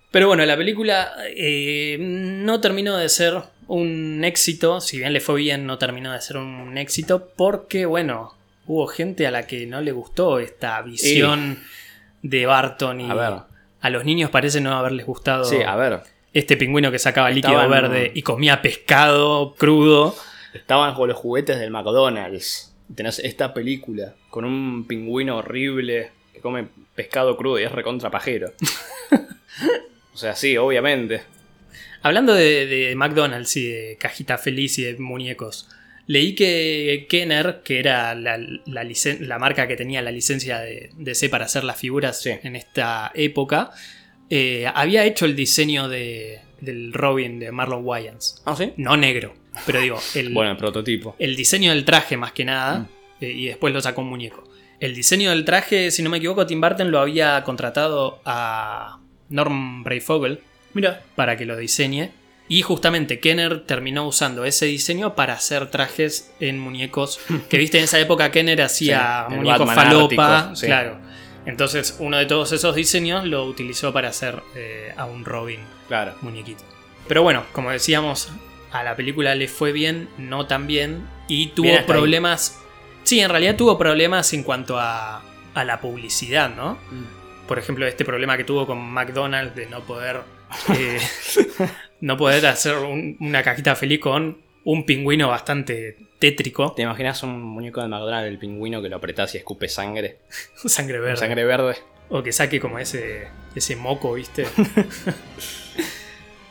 [0.10, 5.36] Pero bueno, la película eh, no terminó de ser un éxito, si bien le fue
[5.36, 8.34] bien, no terminó de ser un éxito, porque bueno,
[8.68, 11.62] hubo gente a la que no le gustó esta visión
[12.22, 13.34] de Barton y A ver.
[13.82, 16.13] a los niños parece no haberles gustado Sí, a ver.
[16.34, 20.16] Este pingüino que sacaba líquido Estaban- verde y comía pescado crudo.
[20.54, 22.74] Estaban con los juguetes del McDonald's.
[22.96, 28.52] Tenés esta película con un pingüino horrible que come pescado crudo y es recontra pajero.
[30.14, 31.22] o sea, sí, obviamente.
[32.02, 35.70] Hablando de, de McDonald's y de cajita feliz y de muñecos,
[36.06, 40.92] leí que Kenner, que era la, la licen- la marca que tenía la licencia de
[40.98, 42.32] DC para hacer las figuras Sí.
[42.44, 43.72] en esta época,
[44.36, 48.42] eh, había hecho el diseño de, del Robin de Marlon Wayans.
[48.46, 48.74] ¿Ah, sí?
[48.78, 49.34] No negro,
[49.68, 51.16] pero digo, el, Bueno, el prototipo.
[51.20, 52.88] el diseño del traje más que nada,
[53.22, 54.44] eh, y después lo sacó un muñeco.
[54.80, 59.84] El diseño del traje, si no me equivoco, Tim Burton lo había contratado a Norm
[59.84, 60.40] Brayfogle
[60.74, 61.04] Mira.
[61.16, 62.10] para que lo diseñe.
[62.50, 67.20] Y justamente Kenner terminó usando ese diseño para hacer trajes en muñecos.
[67.50, 70.38] Que viste, en esa época Kenner hacía Sí, muñecos Batman falopa.
[70.40, 70.66] ártico, sí.
[70.66, 70.98] Claro.
[71.46, 76.14] Entonces, uno de todos esos diseños lo utilizó para hacer eh, a un Robin Claro.
[76.22, 76.64] muñequito.
[77.08, 78.32] Pero bueno, como decíamos,
[78.72, 81.06] a la película le fue bien, no tan bien.
[81.28, 82.00] Y tuvo Bien hasta ahí.
[82.00, 82.60] problemas.
[83.04, 85.22] Sí, en realidad tuvo problemas en cuanto a,
[85.54, 86.78] a la publicidad, ¿no?
[87.48, 90.22] por ejemplo, este problema que tuvo con McDonald's de no poder.
[90.78, 90.98] eh,
[92.00, 96.72] no poder hacer un- una cajita feliz con un pingüino bastante tétrico.
[96.74, 100.20] ¿Te imaginas un muñeco de McDonald's, el pingüino que lo apretás y escupe sangre?
[100.66, 101.18] Sangre verde.
[101.18, 101.76] Sangre verde.
[102.10, 104.46] O que saque como ese, ese moco, ¿viste?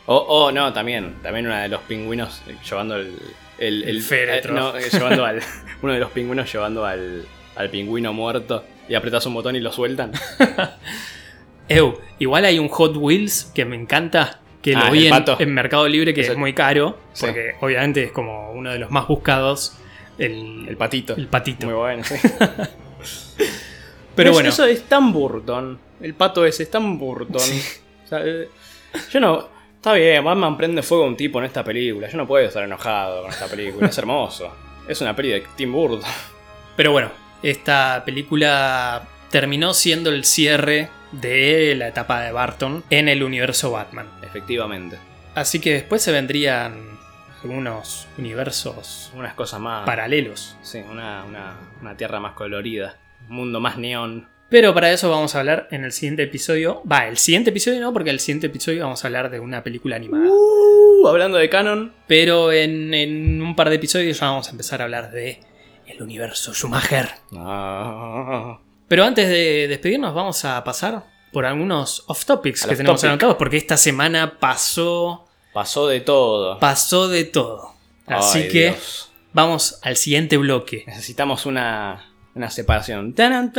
[0.05, 1.15] O, o no, también.
[1.23, 3.17] También uno de los pingüinos llevando el.
[3.57, 4.51] El, El féretro.
[4.51, 5.41] eh, no, eh, llevando al.
[5.81, 8.65] Uno de los pingüinos llevando al, al pingüino muerto.
[8.89, 10.11] Y apretás un botón y lo sueltan.
[11.69, 14.41] Ew, igual hay un Hot Wheels que me encanta.
[14.63, 16.97] Que Ah, lo vi el en, Mercado Libre, que es muy caro.
[17.11, 17.25] Sí.
[17.25, 19.77] Porque obviamente es como uno de los más buscados.
[20.17, 21.15] El, El patito.
[21.15, 21.65] el patito.
[21.67, 22.15] Muy bueno, sí.
[24.15, 25.79] Pero bueno, Eso es tan Burton.
[26.01, 27.41] El pato ese es tan Burton.
[28.05, 28.49] O sea, eh,
[29.11, 29.49] yo no.
[29.75, 32.07] Está bien, Batman prende fuego a un tipo en esta película.
[32.07, 33.87] Yo no puedo estar enojado con esta película.
[33.87, 34.53] Es hermoso.
[34.87, 36.01] Es una peli de Tim Burton.
[36.75, 37.09] Pero bueno,
[37.41, 44.07] esta película terminó siendo el cierre de la etapa de Barton en el universo Batman.
[44.21, 44.97] Efectivamente.
[45.35, 46.93] Así que después se vendrían
[47.41, 49.85] algunos universos Unas cosas más.
[49.85, 50.55] paralelos.
[50.61, 52.97] Sí, una, una, una tierra más colorida.
[53.29, 54.27] Un mundo más neón.
[54.49, 56.83] Pero para eso vamos a hablar en el siguiente episodio.
[56.89, 59.95] Va, el siguiente episodio no, porque el siguiente episodio vamos a hablar de una película
[59.95, 60.25] animada.
[60.29, 61.93] Uh, hablando de canon.
[62.07, 65.39] Pero en, en un par de episodios ya vamos a empezar a hablar de
[65.87, 67.09] el universo Schumacher.
[67.35, 68.59] Ah,
[68.93, 73.09] Pero antes de despedirnos, vamos a pasar por algunos off topics que tenemos topic.
[73.09, 76.59] anotados, porque esta semana pasó, pasó de todo.
[76.59, 77.73] pasó de todo.
[78.05, 79.11] Así Ay, que Dios.
[79.33, 80.83] vamos al siguiente bloque.
[80.85, 83.15] Necesitamos una, una separación.
[83.15, 83.51] Tan.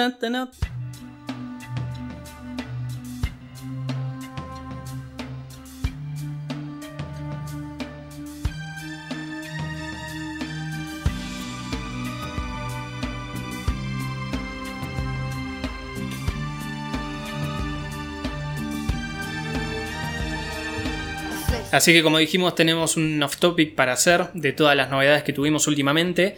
[21.74, 25.32] Así que como dijimos, tenemos un off topic para hacer de todas las novedades que
[25.32, 26.36] tuvimos últimamente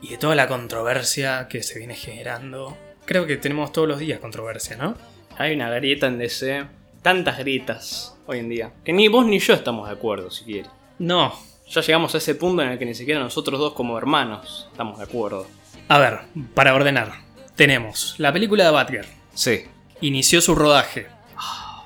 [0.00, 2.78] y de toda la controversia que se viene generando.
[3.06, 4.96] Creo que tenemos todos los días controversia, ¿no?
[5.36, 6.64] Hay una grieta en DC.
[7.02, 8.72] Tantas grietas hoy en día.
[8.84, 10.70] Que ni vos ni yo estamos de acuerdo, si quieres.
[11.00, 11.34] No.
[11.68, 14.98] Ya llegamos a ese punto en el que ni siquiera nosotros dos como hermanos estamos
[14.98, 15.48] de acuerdo.
[15.88, 16.20] A ver,
[16.54, 17.14] para ordenar.
[17.56, 19.08] Tenemos la película de Batgirl.
[19.34, 19.64] Sí.
[20.02, 21.15] inició su rodaje.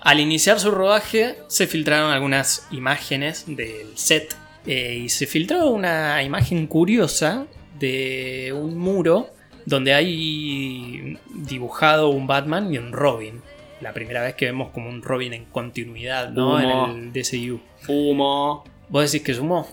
[0.03, 4.34] Al iniciar su rodaje se filtraron algunas imágenes del set
[4.66, 7.46] eh, y se filtró una imagen curiosa
[7.78, 9.28] de un muro
[9.66, 13.42] donde hay dibujado un Batman y un Robin.
[13.80, 16.57] La primera vez que vemos como un Robin en continuidad, ¿no?
[16.57, 16.90] Humo.
[16.90, 17.61] En el DCU.
[17.88, 18.64] Humo.
[18.88, 19.68] ¿Vos decís que sumó?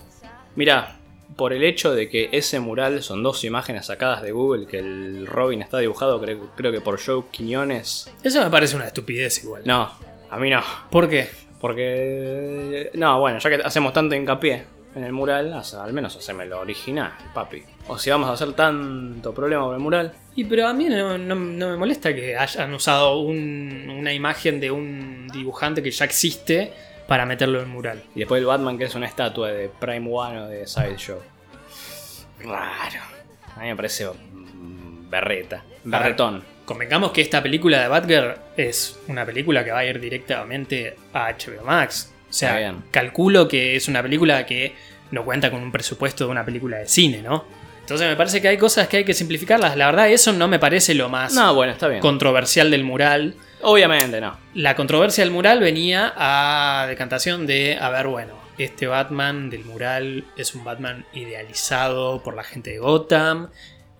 [0.56, 0.98] Mira,
[1.36, 5.26] por el hecho de que ese mural son dos imágenes sacadas de Google, que el
[5.26, 8.10] Robin está dibujado, creo, creo que por Joe Quiñones.
[8.22, 9.62] Eso me parece una estupidez igual.
[9.64, 9.90] No,
[10.30, 10.62] a mí no.
[10.90, 11.28] ¿Por qué?
[11.60, 12.90] Porque.
[12.94, 14.64] No, bueno, ya que hacemos tanto hincapié
[14.94, 17.62] en el mural, al menos haceme lo original, papi.
[17.88, 20.12] O si vamos a hacer tanto problema con el mural.
[20.34, 24.60] Y pero a mí no, no- no me molesta que hayan usado un- una imagen
[24.60, 26.72] de un dibujante que ya existe
[27.06, 28.02] para meterlo en el mural.
[28.14, 31.20] Y después el Batman, que es una estatua de Prime One o de Sideshow.
[32.40, 33.00] Raro.
[33.56, 35.64] A mí me parece mm, berreta.
[35.84, 36.44] Berretón.
[36.68, 41.30] Convengamos que esta película de Batgirl es una película que va a ir directamente a
[41.32, 42.12] HBO Max.
[42.28, 42.84] O sea, bien.
[42.90, 44.74] calculo que es una película que
[45.10, 47.46] no cuenta con un presupuesto de una película de cine, ¿no?
[47.80, 49.78] Entonces me parece que hay cosas que hay que simplificarlas.
[49.78, 52.02] La verdad, eso no me parece lo más No, bueno, está bien.
[52.02, 53.34] controversial del mural.
[53.62, 54.36] Obviamente no.
[54.52, 60.24] La controversia del mural venía a decantación de, a ver, bueno, este Batman del mural
[60.36, 63.48] es un Batman idealizado por la gente de Gotham,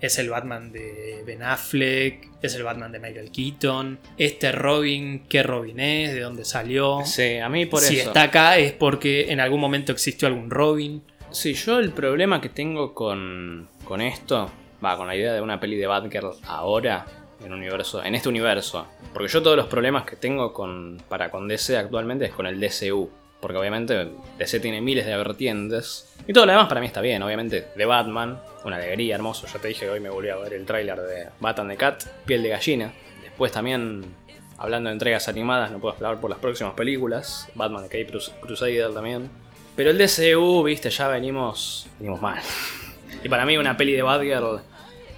[0.00, 5.42] es el Batman de Ben Affleck, es el Batman de Michael Keaton, este Robin, ¿qué
[5.42, 6.14] Robin es?
[6.14, 7.00] ¿De dónde salió?
[7.04, 8.08] Sí, a mí por si eso.
[8.08, 11.02] está acá es porque en algún momento existió algún Robin.
[11.30, 14.50] Sí, yo el problema que tengo con, con esto,
[14.84, 17.04] va, con la idea de una peli de Batgirl ahora,
[17.44, 21.48] en, universo, en este universo, porque yo todos los problemas que tengo con, para con
[21.48, 23.10] DC actualmente es con el DCU,
[23.40, 24.08] porque obviamente
[24.38, 27.84] DC tiene miles de vertientes, y todo lo demás para mí está bien, obviamente, de
[27.86, 31.00] Batman, una alegría, hermoso, ya te dije que hoy me volví a ver el tráiler
[31.00, 34.04] de Batman de Cat, piel de gallina, después también...
[34.60, 37.48] Hablando de entregas animadas, no puedo hablar por las próximas películas.
[37.54, 39.30] Batman de Cape Crus- Crusader también.
[39.76, 42.40] Pero el DCU, viste, ya venimos, venimos mal.
[43.22, 44.58] Y para mí una peli de Batgirl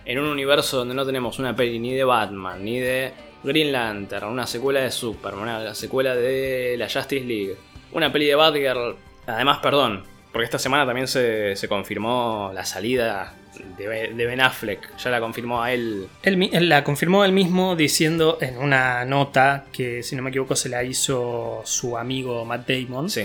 [0.04, 3.12] en un universo donde no tenemos una peli ni de Batman, ni de
[3.42, 7.56] Green Lantern, una secuela de Superman, una secuela de la Justice League,
[7.92, 13.34] una peli de Batgirl, además, perdón, porque esta semana también se, se confirmó la salida
[13.76, 16.06] de, de Ben Affleck, ya la confirmó a él.
[16.22, 20.68] Él, la confirmó él mismo diciendo en una nota que, si no me equivoco, se
[20.68, 23.10] la hizo su amigo Matt Damon.
[23.10, 23.24] Sí,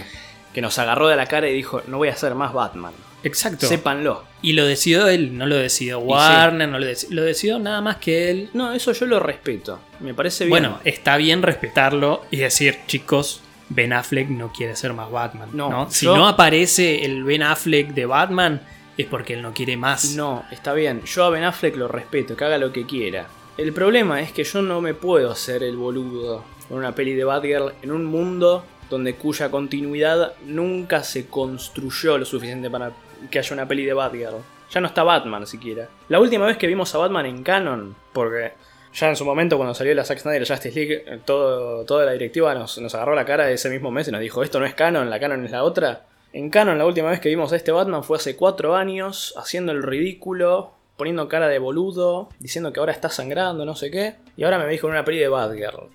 [0.53, 2.93] que nos agarró de la cara y dijo, no voy a ser más Batman.
[3.23, 3.65] Exacto.
[3.67, 4.23] Sépanlo.
[4.41, 7.97] Y lo decidió él, no lo decidió Warner, no lo, deci- lo decidió nada más
[7.97, 8.49] que él.
[8.53, 9.79] No, eso yo lo respeto.
[9.99, 10.51] Me parece bien.
[10.51, 15.49] Bueno, está bien respetarlo y decir, chicos, Ben Affleck no quiere ser más Batman.
[15.53, 18.61] No, No, Si yo- no aparece el Ben Affleck de Batman,
[18.97, 20.15] es porque él no quiere más.
[20.15, 21.01] No, está bien.
[21.03, 23.27] Yo a Ben Affleck lo respeto, que haga lo que quiera.
[23.57, 27.23] El problema es que yo no me puedo hacer el boludo con una peli de
[27.23, 32.91] Batgirl en un mundo donde cuya continuidad nunca se construyó lo suficiente para
[33.31, 34.35] que haya una peli de Batgirl.
[34.71, 35.87] Ya no está Batman siquiera.
[36.09, 38.53] La última vez que vimos a Batman en canon, porque
[38.95, 42.13] ya en su momento cuando salió la Zack Snyder Justice League, eh, todo, toda la
[42.13, 44.73] directiva nos, nos agarró la cara ese mismo mes y nos dijo, esto no es
[44.73, 46.05] canon, la canon es la otra.
[46.31, 49.73] En canon la última vez que vimos a este Batman fue hace cuatro años, haciendo
[49.73, 54.43] el ridículo, poniendo cara de boludo, diciendo que ahora está sangrando, no sé qué, y
[54.43, 55.89] ahora me dijo en una peli de Batgirl.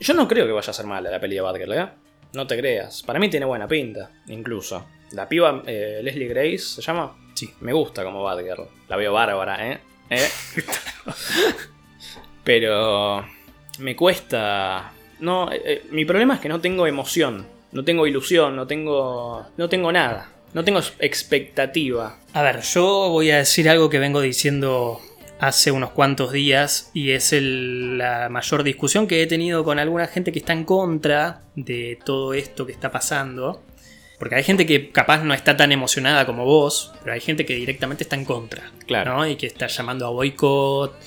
[0.00, 1.88] Yo no creo que vaya a ser mala la peli de Batgirl, ¿eh?
[2.32, 3.02] No te creas.
[3.02, 4.86] Para mí tiene buena pinta, incluso.
[5.12, 7.16] La piba eh, Leslie Grace, ¿se llama?
[7.34, 7.52] Sí.
[7.60, 8.66] Me gusta como Batgirl.
[8.88, 9.80] La veo bárbara, ¿eh?
[10.10, 10.28] ¿Eh?
[12.50, 13.24] Pero
[13.78, 14.92] me cuesta...
[15.20, 19.46] No, eh, eh, mi problema es que no tengo emoción, no tengo ilusión, no tengo,
[19.56, 22.18] no tengo nada, no tengo expectativa.
[22.32, 25.00] A ver, yo voy a decir algo que vengo diciendo
[25.38, 30.08] hace unos cuantos días y es el- la mayor discusión que he tenido con alguna
[30.08, 33.62] gente que está en contra de todo esto que está pasando.
[34.18, 37.54] Porque hay gente que capaz no está tan emocionada como vos, pero hay gente que
[37.54, 38.72] directamente está en contra.
[38.88, 39.18] Claro.
[39.18, 39.28] ¿no?
[39.28, 40.98] Y que está llamando a boicot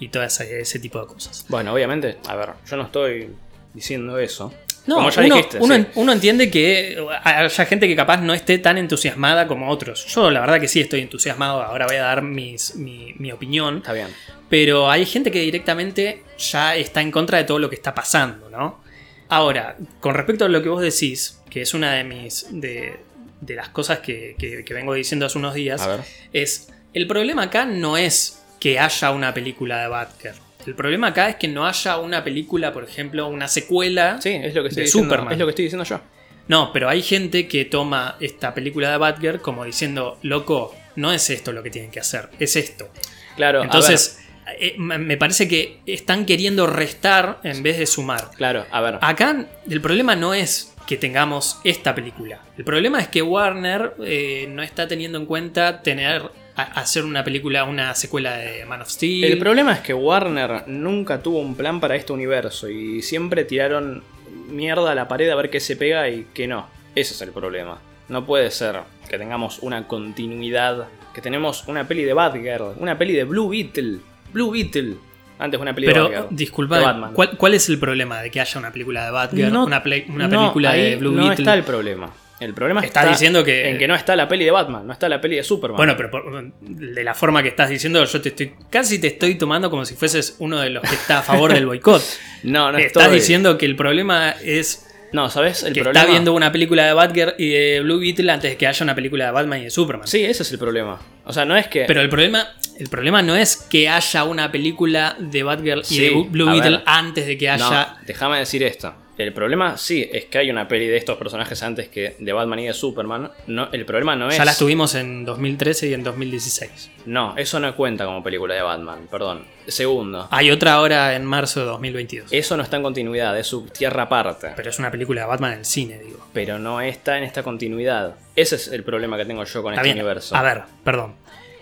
[0.00, 1.44] y todo ese, ese tipo de cosas.
[1.48, 3.30] Bueno, obviamente, a ver, yo no estoy
[3.72, 4.52] diciendo eso.
[4.86, 5.80] No, Como ya uno, dijiste, uno sí.
[5.80, 10.04] en- uno entiende que haya gente que capaz no esté tan entusiasmada como otros.
[10.14, 13.78] Yo la verdad que sí estoy entusiasmado, ahora voy a dar mis- mi, mi opinión.
[13.78, 14.08] Está bien.
[14.50, 18.50] Pero hay gente que directamente ya está en contra de todo lo que está pasando,
[18.50, 18.82] ¿no?
[19.30, 22.46] Ahora, con respecto a lo que vos decís, que es una de mis.
[22.50, 22.98] de,
[23.40, 25.88] de las cosas que, que- que vengo diciendo hace unos días,
[26.32, 26.68] es.
[26.92, 30.36] El problema acá no es que haya una película de Batgirl.
[30.66, 34.54] El problema acá es que no haya una película, por ejemplo, una secuela Sí, es
[34.54, 35.10] lo que estoy de diciendo.
[35.10, 35.32] Superman.
[35.34, 36.00] Es lo que estoy diciendo yo.
[36.48, 41.28] No, pero hay gente que toma esta película de Batgirl como diciendo, loco, no es
[41.28, 42.88] esto lo que tienen que hacer, es esto.
[43.36, 44.18] Claro, Entonces,
[44.58, 48.30] eh, me parece que están queriendo restar en vez de sumar.
[48.34, 48.98] claro, a ver.
[49.02, 52.40] Acá el problema no es que tengamos esta película.
[52.56, 57.64] El problema es que Warner eh, no está teniendo en cuenta tener hacer una película,
[57.64, 59.24] una secuela de Man of Steel.
[59.24, 64.02] El problema es que Warner nunca tuvo un plan para este universo y siempre tiraron
[64.48, 66.68] mierda a la pared a ver qué se pega y qué no.
[66.94, 67.80] Ese es el problema.
[68.08, 73.14] No puede ser que tengamos una continuidad, que tenemos una peli de Batgirl, una peli
[73.14, 73.98] de Blue Beetle.
[74.32, 74.96] Blue Beetle.
[75.38, 76.26] Antes una peli de Pero, Batgirl.
[76.30, 77.12] disculpa, de Batman.
[77.12, 79.82] ¿cuál, cuál es el problema de que haya una película de Batgirl, No- una, no,
[79.82, 81.42] película de Blue no Beetle?
[81.42, 82.12] está el problema.
[82.40, 84.92] El problema Estás está diciendo que- en que no está la peli de Batman, no
[84.92, 85.76] está la peli de Superman.
[85.76, 89.36] Bueno, pero por- de la forma que estás diciendo, yo te estoy casi te estoy
[89.36, 92.02] tomando como si fueses uno de los que está a favor del boicot.
[92.42, 93.18] no, no Estás estoy.
[93.18, 95.62] diciendo que el problema es No, ¿sabes?
[95.62, 96.00] El que problema.
[96.00, 98.96] está viendo una película de Batgirl y de Blue Beetle antes de que haya una
[98.96, 100.08] película de Batman y de Superman.
[100.08, 101.00] Sí, ese es el problema.
[101.24, 101.84] O sea, no es que.
[101.86, 102.48] Pero el problema,
[102.80, 106.70] el problema no es que haya una película de Batgirl y Sí, de Blue Beetle
[106.78, 106.82] ver.
[106.86, 107.94] antes de que No, haya.
[108.04, 108.92] déjame decir esto.
[109.16, 112.58] El problema sí es que hay una peli de estos personajes antes que de Batman
[112.58, 113.30] y de Superman.
[113.46, 114.36] No, el problema no es.
[114.36, 116.90] Ya las tuvimos en 2013 y en 2016.
[117.06, 119.44] No, eso no cuenta como película de Batman, perdón.
[119.68, 122.28] Segundo, Hay otra ahora en marzo de 2022.
[122.32, 124.50] eso no está en continuidad, es su tierra aparte.
[124.56, 126.26] Pero es una película de Batman en el cine, digo.
[126.32, 128.16] Pero no está en esta continuidad.
[128.34, 129.98] Ese es el problema que tengo yo con Está este bien.
[130.04, 130.34] universo.
[130.34, 131.14] A ver, perdón.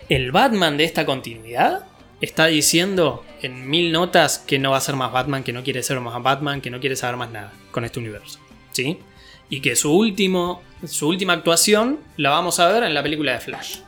[0.09, 1.85] El Batman de esta continuidad
[2.23, 5.83] está diciendo en mil notas que no va a ser más Batman, que no quiere
[5.83, 8.39] ser más Batman, que no quiere saber más nada con este universo.
[8.71, 8.99] ¿Sí?
[9.49, 13.39] Y que su, último, su última actuación la vamos a ver en la película de
[13.41, 13.79] Flash.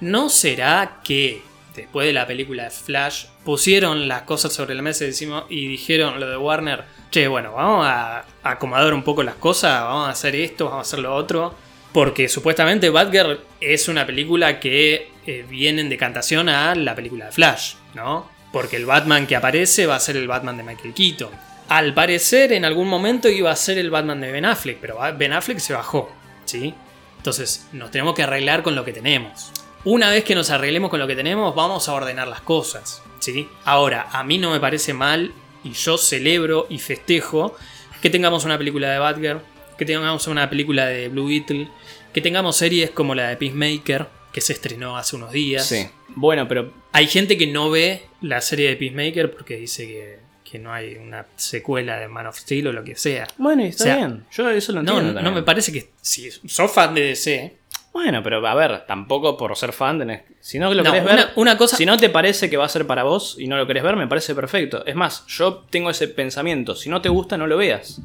[0.00, 1.42] ¿No será que
[1.74, 5.04] después de la película de Flash pusieron las cosas sobre la mesa
[5.48, 10.06] y, dijeron lo de Warner, che, bueno, vamos a acomodar un poco las cosas, vamos
[10.08, 11.54] a hacer esto, vamos a hacer lo otro?
[11.92, 17.32] Porque supuestamente Batgirl es una película que eh, viene en decantación a la película de
[17.32, 18.28] Flash, ¿no?
[18.52, 21.30] Porque el Batman que aparece va a ser el Batman de Michael Keaton.
[21.68, 25.32] Al parecer, en algún momento iba a ser el Batman de Ben Affleck, pero Ben
[25.32, 26.10] Affleck se bajó,
[26.44, 26.74] ¿sí?
[27.16, 29.50] Entonces, nos tenemos que arreglar con lo que tenemos.
[29.84, 33.48] Una vez que nos arreglemos con lo que tenemos, vamos a ordenar las cosas, ¿sí?
[33.64, 35.32] Ahora, a mí no me parece mal
[35.64, 37.56] y yo celebro y festejo
[38.00, 39.40] que tengamos una película de Batgirl,
[39.76, 41.68] que tengamos una película de Blue Beetle,
[42.12, 44.06] que tengamos series como la de Peacemaker,
[44.36, 45.64] que se estrenó hace unos días.
[45.66, 45.88] Sí.
[46.08, 50.58] Bueno, pero Hay gente que no ve la serie de Peacemaker porque dice que, que
[50.58, 53.26] no hay una secuela de Man of Steel o lo que sea.
[53.38, 54.26] Bueno, y está O sea, bien.
[54.30, 55.12] Yo eso lo No, entiendo.
[55.12, 55.34] no, también.
[55.36, 57.56] me parece que si sos fan de DC,
[57.94, 60.20] Bueno, pero a ver, tampoco por ser fan tenés.
[60.40, 61.28] Si no lo No, querés una- ver.
[61.36, 63.66] una cosa- Si no te parece que va a ser para vos y no lo
[63.66, 64.84] querés ver, me parece perfecto.
[64.84, 66.74] Es más, yo tengo ese pensamiento.
[66.76, 68.02] Si no te gusta, no lo veas.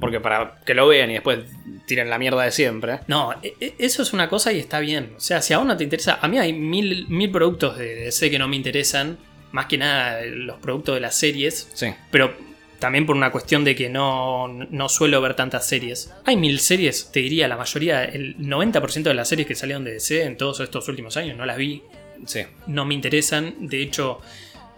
[0.00, 1.40] Porque para que lo vean y después
[1.86, 3.00] tiren la mierda de siempre.
[3.06, 5.14] No, e- e- eso es una cosa y está bien.
[5.16, 6.18] O sea, si a vos no te interesa.
[6.20, 9.18] A mí hay mil, mil productos de DC que no me interesan.
[9.52, 11.70] Más que nada los productos de las series.
[11.72, 11.86] Sí.
[12.10, 12.34] Pero
[12.78, 16.12] también por una cuestión de que no, no suelo ver tantas series.
[16.26, 19.92] Hay mil series, te diría, la mayoría, el 90% de las series que salieron de
[19.92, 21.82] DC en todos estos últimos años no las vi.
[22.26, 22.42] Sí.
[22.66, 23.66] No me interesan.
[23.66, 24.20] De hecho,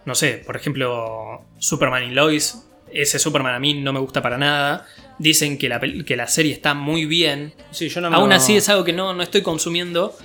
[0.04, 2.67] no sé, por ejemplo, Superman y Lois.
[2.93, 4.86] Ese Superman a mí no me gusta para nada.
[5.18, 7.53] Dicen que la, que la serie está muy bien.
[7.70, 10.16] Sí, yo no me Aún lo- así es algo que no, no estoy consumiendo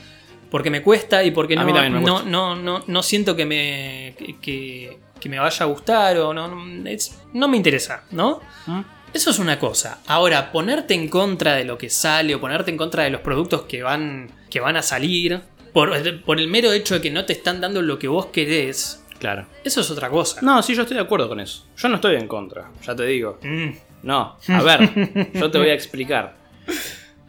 [0.52, 4.98] porque me cuesta y porque no, no, no, no, no siento que me, que,
[5.30, 8.40] me vaya a gustar o no, no, es- no me interesa, ¿no?
[8.68, 8.82] ¿Mm?
[9.14, 10.00] Eso es una cosa.
[10.08, 13.64] Ahora, ponerte en contra de lo que sale o ponerte en contra de los productos
[13.64, 15.42] que van, que van a salir
[15.72, 15.92] por,
[16.24, 19.46] por el mero hecho de que no te están dando lo que vos querés, Claro.
[19.64, 20.42] eso es otra cosa.
[20.42, 21.64] No, sí, yo estoy de acuerdo con eso.
[21.78, 23.40] Yo no estoy en contra, ya te digo.
[23.42, 23.70] Mm,
[24.04, 26.34] No, a ver, yo te voy a explicar.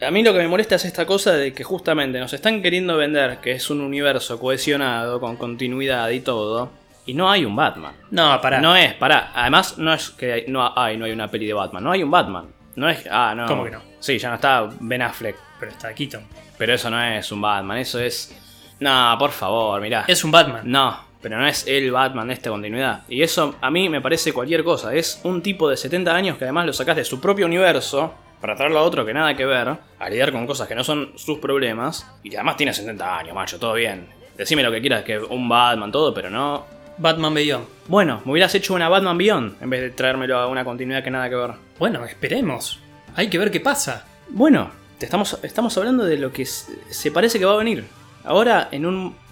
[0.05, 2.97] A mí lo que me molesta es esta cosa de que justamente nos están queriendo
[2.97, 6.69] vender que es un universo cohesionado, con continuidad y todo,
[7.05, 7.93] y no hay un Batman.
[8.11, 8.59] No, pará.
[8.59, 11.53] No es, pará, además no es que hay- no hay, no hay una peli de
[11.53, 12.47] Batman, no hay un Batman.
[12.75, 13.45] No es, ah, no.
[13.45, 13.81] ¿Cómo que no?
[14.01, 16.23] Sí, ya no está Ben Affleck, Pero está Keaton.
[16.57, 18.35] pero eso no es un Batman, eso es...
[18.81, 20.03] No, por favor, mirá.
[20.09, 20.63] Es un Batman.
[20.65, 23.01] No, pero no es el Batman de esta continuidad.
[23.09, 24.93] Y eso a mí me parece cualquier cosa.
[24.93, 28.55] Es un tipo de 70 años que además lo sacás de su propio universo para
[28.55, 31.39] traerlo a otro que nada que ver, a lidiar con cosas que no son sus
[31.39, 32.07] problemas.
[32.21, 34.07] Y además tiene 70 años, macho, todo bien.
[34.37, 36.63] Decime lo que quieras, que un Batman, todo, pero no.
[36.99, 37.65] Batman Beyond.
[37.87, 41.09] Bueno, me hubieras hecho una Batman Beyond en vez de traérmelo a una continuidad que
[41.09, 41.53] nada que ver.
[41.79, 42.81] Bueno, esperemos.
[43.15, 44.05] Hay que ver qué pasa.
[44.29, 44.69] Bueno,
[44.99, 47.83] te estamos, estamos hablando de lo que se parece que va a venir.
[48.23, 49.24] Ahora, en un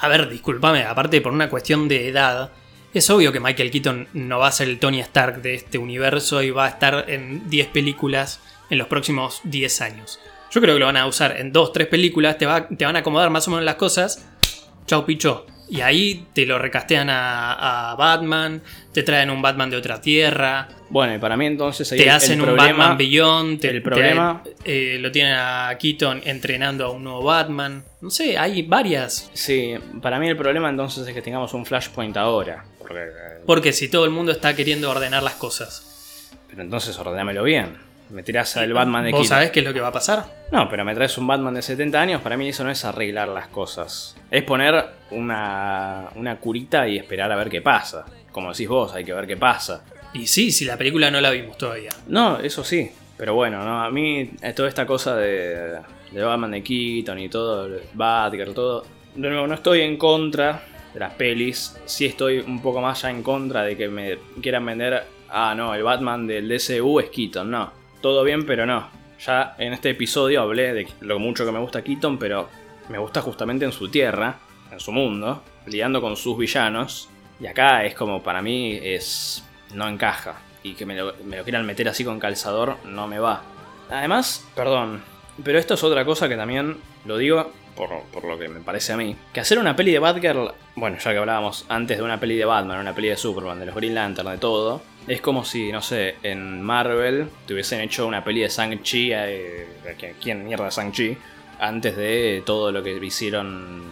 [0.00, 2.50] A ver, discúlpame, aparte por una cuestión de edad,
[2.94, 6.42] es obvio que Michael Keaton no va a ser el Tony Stark de este universo
[6.42, 8.40] y va a estar en 10 películas
[8.70, 10.20] en los próximos 10 años.
[10.50, 12.96] Yo creo que lo van a usar en 2, 3 películas, te, va- te van
[12.96, 14.26] a acomodar más o menos las cosas.
[14.86, 15.44] Chau, picho.
[15.70, 18.62] Y ahí te lo recastean a, a Batman,
[18.92, 22.10] te traen un Batman de otra tierra, Bueno, y para mí entonces ahí te el
[22.10, 26.86] hacen un problema- Batman Beyond, te, el problema- te- eh, lo tienen a Keaton entrenando
[26.86, 27.84] a un nuevo Batman.
[28.00, 29.30] No sé, hay varias.
[29.34, 32.64] Sí, para mí el problema entonces es que tengamos un Flashpoint ahora.
[32.78, 33.04] Porque,
[33.44, 36.30] Porque si todo el mundo está queriendo ordenar las cosas.
[36.48, 37.76] pero entonces ordenámelo bien.
[38.10, 39.36] Me tirás al Batman de ¿Vos Keaton.
[39.36, 40.24] sabés qué es lo que va a pasar?
[40.50, 43.28] No, pero me traes un Batman de 70 años, para mí eso no es arreglar
[43.28, 44.16] las cosas.
[44.30, 48.06] Es poner una, una curita y esperar a ver qué pasa.
[48.32, 49.84] Como decís vos, hay que ver qué pasa.
[50.14, 51.90] Y sí, si la película no la vimos todavía.
[52.06, 52.90] No, eso sí.
[53.16, 55.80] Pero bueno, no, a mí eh, toda esta cosa de,
[56.12, 58.86] de Batman de Keaton y todo, Batgirl, todo.
[59.14, 60.62] De nuevo, no estoy en contra
[60.94, 61.76] de las pelis.
[61.84, 65.02] Sí estoy un poco más ya en contra de que me quieran vender.
[65.28, 67.77] Ah, no, el Batman del DCU es Keaton, no.
[68.00, 68.88] Todo bien, pero no.
[69.24, 72.48] Ya en este episodio hablé de lo mucho que me gusta Keaton, pero
[72.88, 74.38] me gusta justamente en su tierra,
[74.70, 77.08] en su mundo, lidiando con sus villanos.
[77.40, 79.44] Y acá es como para mí es.
[79.74, 80.40] no encaja.
[80.62, 80.94] Y que me
[81.24, 83.42] me lo quieran meter así con calzador no me va.
[83.90, 85.02] Además, perdón,
[85.44, 88.96] pero esto es otra cosa que también lo digo por, lo que me parece a
[88.96, 89.16] mí.
[89.32, 92.44] Que hacer una peli de Batgirl, bueno, ya que hablábamos antes de una peli de
[92.44, 95.80] Batman, una peli de Superman, de los Green Lantern, de todo, es como si, no
[95.80, 99.66] sé, en Marvel te hubiesen hecho una peli de Shang-Chi, eh,
[100.20, 101.16] ¿quién mierda Shang-Chi?
[101.60, 103.82] Antes de todo lo que hicieron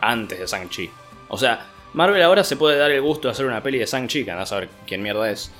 [0.00, 0.90] antes de Shang-Chi.
[1.28, 4.24] O sea, Marvel ahora se puede dar el gusto de hacer una peli de Shang-Chi,
[4.24, 5.52] que andás a saber quién mierda es.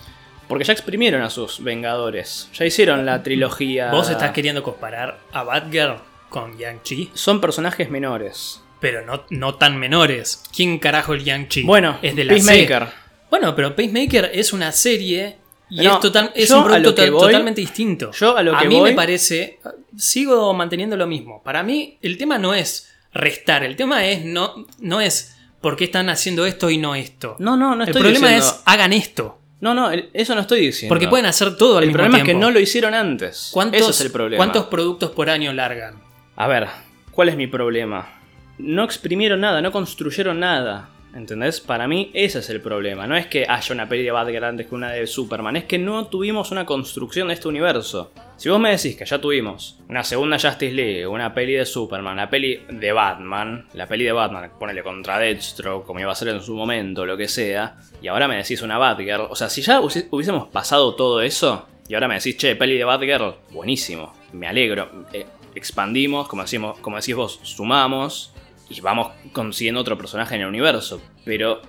[0.48, 2.48] Porque ya exprimieron a sus Vengadores.
[2.54, 3.90] Ya hicieron la trilogía.
[3.90, 5.96] Vos estás queriendo comparar a Batgirl
[6.28, 8.62] con Yang-Chi, Son personajes menores.
[8.80, 10.42] pero no, no tan menores.
[10.54, 11.62] ¿Quién carajo es Yang-Chi?
[11.62, 12.88] Bueno, es de la Peacemaker.
[13.30, 15.36] Bueno, pero Pacemaker es una serie
[15.68, 18.12] y No, es, total, es un a producto to- voy- totalmente distinto.
[18.12, 19.58] yo a lo que mí voy- me parece,
[19.96, 21.42] sigo manteniendo lo mismo.
[21.42, 25.84] Para mí el tema no es restar, el tema es no, no es por qué
[25.84, 27.34] están haciendo esto y no esto.
[27.40, 29.38] No, no, no el estoy problema diciendo- es hagan esto.
[29.60, 30.90] No, no, el- eso no estoy diciendo.
[30.94, 32.44] Porque pueden hacer todo al El mismo problema es que tiempo.
[32.46, 33.48] no lo hicieron antes.
[33.52, 34.36] ¿Cuántos, Ese es el problema.
[34.36, 36.05] ¿Cuántos productos por año largan?
[36.38, 36.68] A ver,
[37.12, 38.20] ¿cuál es mi problema?
[38.58, 40.90] No exprimieron nada, no construyeron nada.
[41.14, 41.62] ¿Entendés?
[41.62, 43.06] Para mí ese es el problema.
[43.06, 45.78] No es que haya una peli de Batgirl antes que una de Superman, es que
[45.78, 48.12] no tuvimos una construcción de este universo.
[48.36, 52.18] Si vos me decís que ya tuvimos una segunda Justice League, una peli de Superman,
[52.18, 56.28] la peli de Batman, la peli de Batman, ponele contra Deathstroke, como iba a ser
[56.28, 59.62] en su momento, lo que sea, y ahora me decís una Batgirl, o sea, si
[59.62, 64.48] ya hubiésemos pasado todo eso, y ahora me decís, che, peli de Batgirl, buenísimo, me
[64.48, 65.06] alegro.
[65.14, 65.24] Eh,
[65.56, 68.32] expandimos, como, decimos, como decís vos, sumamos
[68.68, 71.00] y vamos consiguiendo otro personaje en el universo.
[71.24, 71.62] Pero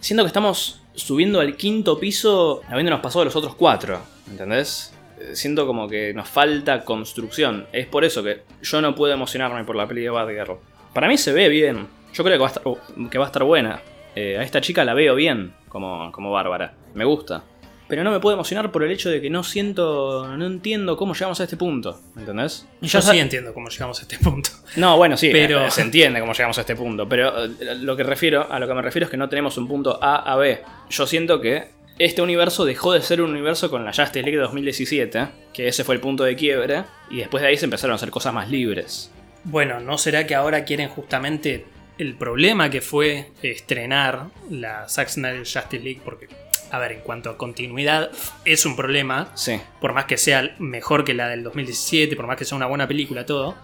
[0.00, 4.92] siento que estamos subiendo al quinto piso habiéndonos pasado los otros cuatro, ¿entendés?
[5.20, 7.66] Eh, Siento como que nos falta construcción.
[7.72, 10.58] Es por eso que yo no puedo emocionarme por la peli de Batgirl.
[10.92, 11.86] Para mí se ve bien.
[12.12, 12.78] Yo creo que va a estar, oh,
[13.08, 13.80] que va a estar buena.
[14.16, 16.74] Eh, a esta chica la veo bien como, como Bárbara.
[16.94, 17.44] Me gusta.
[17.90, 21.12] Pero no me puedo emocionar por el hecho de que no siento, no entiendo cómo
[21.12, 22.00] llegamos a este punto.
[22.16, 22.66] ¿Entendés?
[22.80, 24.50] Yo sí entiendo cómo llegamos a este punto.
[24.76, 27.96] no, bueno, sí, Pero- eh, se entiende cómo llegamos a este punto, pero eh, lo
[27.96, 30.36] que refiero, a lo que me refiero es que no tenemos un punto A a
[30.36, 30.62] B.
[30.88, 31.68] Yo siento que
[31.98, 35.84] este universo dejó de ser un universo con la Justice League de 2017, que ese
[35.84, 38.48] fue el punto de quiebre, y después de ahí se empezaron a hacer cosas más
[38.48, 39.10] libres.
[39.44, 41.66] Bueno, ¿no será que ahora quieren justamente
[41.98, 46.00] el problema que fue estrenar la Zack Snyder Justice League?
[46.04, 46.28] Porque,
[46.70, 48.10] a ver, en cuanto a continuidad,
[48.44, 49.30] es un problema.
[49.34, 52.66] Sí, Por más que sea mejor que la del 2017, por más que sea una
[52.66, 53.56] buena película, todo.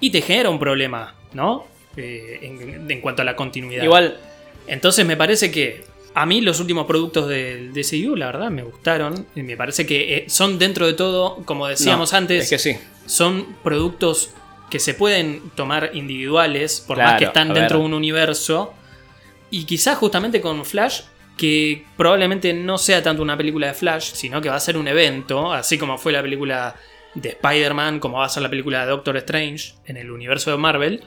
[0.00, 1.66] Y te genera un problema, ¿no?
[1.96, 3.82] Eh, en, en cuanto a la continuidad.
[3.82, 4.16] igual,
[4.66, 5.84] Entonces me parece que
[6.14, 9.26] a mí los últimos productos del DCU, la verdad, me gustaron.
[9.34, 12.58] Y me parece que eh, son dentro de todo, como decíamos no, antes, es que
[12.58, 12.76] sí.
[13.06, 14.30] son productos
[14.70, 18.74] que se pueden tomar individuales, por Claro, más que están dentro de un universo.
[19.50, 21.02] Y quizás justamente con Flash,
[21.38, 24.86] que probablemente no sea tanto una película de Flash, sino que va a ser un
[24.86, 26.76] evento, así como fue la película
[27.14, 30.58] de Spider-Man, como va a ser la película de Doctor Strange en el universo de
[30.58, 31.02] Marvel.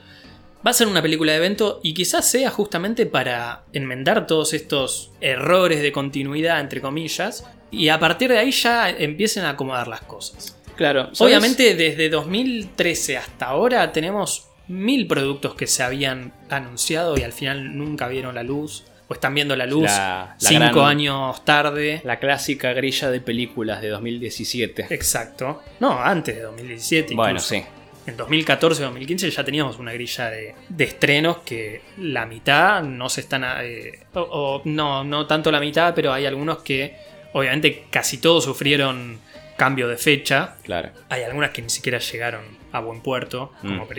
[0.65, 5.11] Va a ser una película de evento y quizás sea justamente para enmendar todos estos
[5.19, 10.01] errores de continuidad, entre comillas, y a partir de ahí ya empiecen a acomodar las
[10.01, 10.57] cosas.
[10.75, 11.21] Claro, ¿sabes?
[11.21, 17.77] Obviamente desde 2013 hasta ahora tenemos mil productos que se habían anunciado y al final
[17.77, 18.85] nunca vieron la luz.
[19.11, 21.99] O están viendo la luz La- la cinco gran- años tarde.
[22.05, 24.85] La clásica grilla de películas de 2017.
[24.89, 25.61] Exacto.
[25.81, 27.13] No, antes de 2017.
[27.13, 27.49] Bueno, incluso.
[27.55, 27.63] sí.
[28.07, 33.43] En 2014-2015 ya teníamos una grilla de, de estrenos que la mitad no se están...
[33.63, 36.95] eh, o, o no, no tanto la mitad, pero hay algunos que
[37.33, 39.19] obviamente casi todos sufrieron
[39.57, 40.55] cambio de fecha.
[40.63, 40.89] Claro.
[41.09, 43.89] Hay algunas que ni siquiera llegaron a buen puerto, como Mm.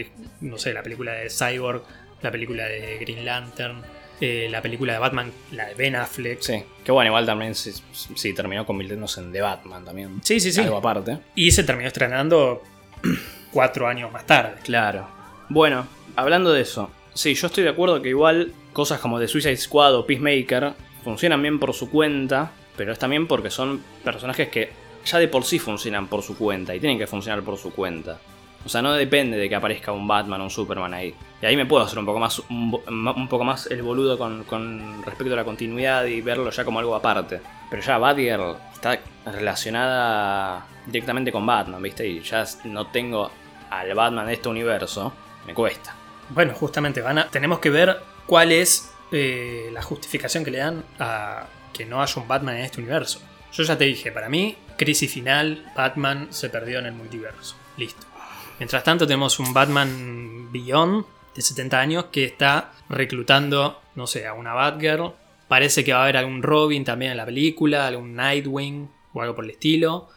[0.41, 1.83] no sé, la película de Cyborg,
[2.23, 3.83] la película de Green Lantern,
[4.25, 6.41] eh, la película de Batman, la de Ben Affleck.
[6.41, 6.63] Sí.
[6.85, 10.21] Que bueno, igual también sí, sí, terminó convirtiéndose en The Batman también.
[10.23, 10.53] sí, sí.
[10.53, 10.61] sí.
[10.61, 11.19] Algo aparte.
[11.35, 12.63] Y se terminó estrenando
[13.51, 14.61] cuatro años más tarde.
[14.63, 15.09] Claro.
[15.49, 19.57] Bueno, hablando de eso, sí, yo estoy de acuerdo que igual cosas como The Suicide
[19.57, 24.71] Squad o Peacemaker funcionan bien por su cuenta, pero es también porque son personajes que
[25.05, 28.21] ya de por sí funcionan por su cuenta y tienen que funcionar por su cuenta.
[28.65, 31.15] O sea, no depende de que aparezca un Batman o un Superman ahí.
[31.41, 35.03] Y ahí me puedo hacer un poco más, un, poco más el boludo con, con
[35.05, 37.41] respecto a la continuidad y verlo ya como algo aparte.
[37.69, 42.07] Pero ya Batgirl está relacionada directamente con Batman, ¿viste?
[42.07, 43.31] Y ya no tengo
[43.71, 45.13] al Batman de este universo,
[45.47, 45.95] me cuesta.
[46.29, 50.85] Bueno, justamente van a, tenemos que ver cuál es eh, la justificación que le dan
[50.99, 53.21] a que no haya un Batman en este universo.
[53.53, 57.57] Yo ya te dije, para mí, crisis final, Batman se perdió en el multiverso.
[57.77, 58.12] Listo.
[58.59, 64.35] Mientras tanto tenemos un Batman Beyond de 70 años que está reclutando, no sé, a
[64.35, 65.13] una Batgirl.
[65.49, 69.35] Parece que va a haber algún Robin también en la película, algún Nightwing o algo
[69.35, 70.09] por el estilo.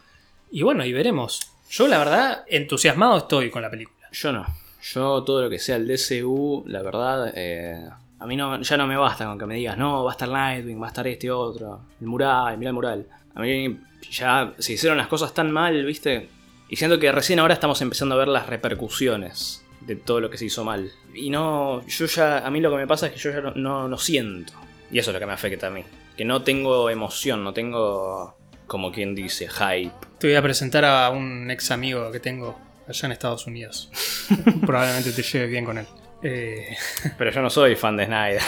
[0.50, 1.52] Y bueno, y veremos.
[1.68, 4.08] Yo la verdad, entusiasmado estoy con la película.
[4.12, 4.46] Yo no.
[4.82, 8.86] Yo todo lo que sea el DCU, la verdad, eh, a mí no, ya no
[8.86, 11.30] me basta con que me digas, no, va a estar Nightwing, va a estar este
[11.30, 13.06] otro, el mural, mira el mural.
[13.34, 13.80] A mí
[14.10, 16.28] ya se hicieron las cosas tan mal, viste,
[16.68, 20.38] y siento que recién ahora estamos empezando a ver las repercusiones de todo lo que
[20.38, 20.90] se hizo mal.
[21.14, 23.52] Y no, yo ya, a mí lo que me pasa es que yo ya no,
[23.54, 24.52] no, no siento.
[24.90, 25.84] Y eso es lo que me afecta a mí.
[26.16, 28.36] Que no tengo emoción, no tengo,
[28.66, 29.92] como quien dice, hype.
[30.18, 32.58] Te voy a presentar a un ex amigo que tengo
[32.88, 33.90] allá en Estados Unidos.
[34.66, 35.86] Probablemente te lleves bien con él.
[36.22, 36.76] Eh,
[37.18, 38.42] Pero yo no soy fan de Snyder.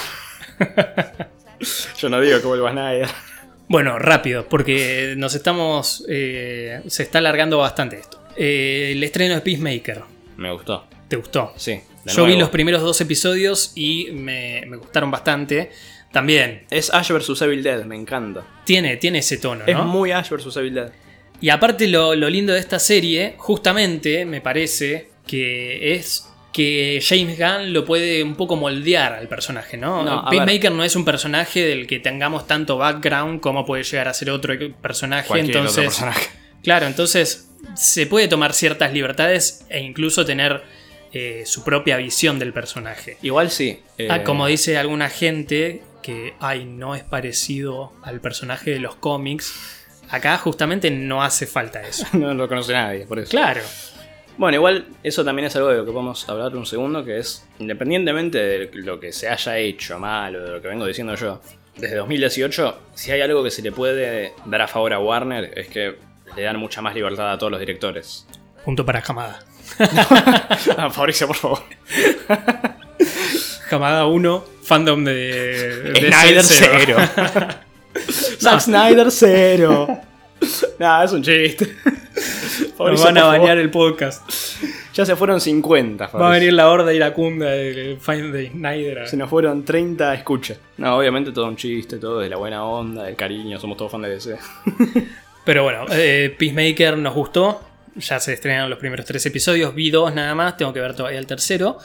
[1.98, 3.08] yo no digo que vuelva Snyder.
[3.68, 6.04] Bueno, rápido, porque nos estamos.
[6.08, 8.20] eh, se está alargando bastante esto.
[8.36, 10.02] Eh, el estreno de Peacemaker.
[10.36, 10.86] Me gustó.
[11.08, 11.52] ¿Te gustó?
[11.56, 11.80] Sí.
[12.04, 15.70] de Yo vi los primeros dos episodios y me, me gustaron bastante.
[16.12, 18.42] También Es Ash vs Evil Dead, me encanta.
[18.64, 19.84] tiene, tiene ese tono, Es ¿no?
[19.84, 20.92] muy Ash vs Evil Dead.
[21.40, 27.38] Y aparte lo, lo lindo de esta serie, justamente me parece que es que James
[27.38, 30.02] Gunn lo puede un poco moldear al personaje, ¿no?
[30.02, 34.14] No, Peacemaker no es un personaje del que tengamos tanto background como puede llegar a
[34.14, 35.28] ser otro personaje.
[35.28, 36.28] Cualquier otro personaje.
[36.62, 40.62] claro, entonces se puede tomar ciertas libertades e incluso tener
[41.12, 43.18] eh, su propia visión del personaje.
[43.22, 43.80] Igual sí.
[43.98, 48.94] eh, Ah, como dice alguna gente que, ay, no es parecido al personaje de los
[48.96, 49.54] cómics.
[50.10, 52.06] Acá justamente no hace falta eso.
[52.14, 53.30] no lo conoce nadie, por eso.
[53.30, 53.60] Claro.
[54.38, 57.44] Bueno, igual eso también es algo de lo que podemos hablar un segundo, que es,
[57.58, 61.40] independientemente de lo que se haya hecho mal o de lo que vengo diciendo yo,
[61.76, 65.66] desde 2018, si hay algo que se le puede dar a favor a Warner, es
[65.66, 65.96] que
[66.36, 68.26] le dan mucha más libertad a todos los directores.
[68.64, 69.40] Punto para Camada.
[70.78, 71.62] ah, Fabricio, por favor.
[73.68, 76.96] Camada 1, fandom de, de Snyder 0.
[78.40, 80.00] Zack Snyder 0.
[80.78, 81.76] Nada, es un chiste.
[82.78, 84.28] Nos van a bañar el podcast.
[84.94, 89.06] Ya se fueron 50, Va a venir la horda iracunda del Find the Snyder.
[89.06, 90.58] Se nos fueron 30 escuchas.
[90.76, 94.04] No, obviamente todo un chiste, todo de la buena onda, del cariño, somos todos fans
[94.04, 94.38] de DC.
[95.44, 97.60] Pero bueno, eh, Peacemaker nos gustó.
[97.96, 99.74] Ya se estrenaron los primeros tres episodios.
[99.74, 101.78] Vi dos nada más, tengo que ver todavía el tercero.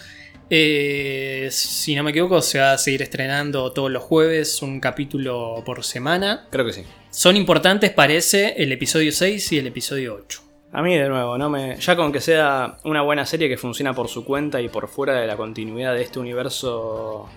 [0.56, 5.64] Eh, si no me equivoco, se va a seguir estrenando todos los jueves un capítulo
[5.66, 6.46] por semana.
[6.52, 6.84] Creo que sí.
[7.10, 10.42] Son importantes, parece, el episodio 6 y el episodio 8.
[10.74, 11.78] A mí, de nuevo, no me.
[11.78, 15.20] Ya con que sea una buena serie que funciona por su cuenta y por fuera
[15.20, 17.28] de la continuidad de este universo.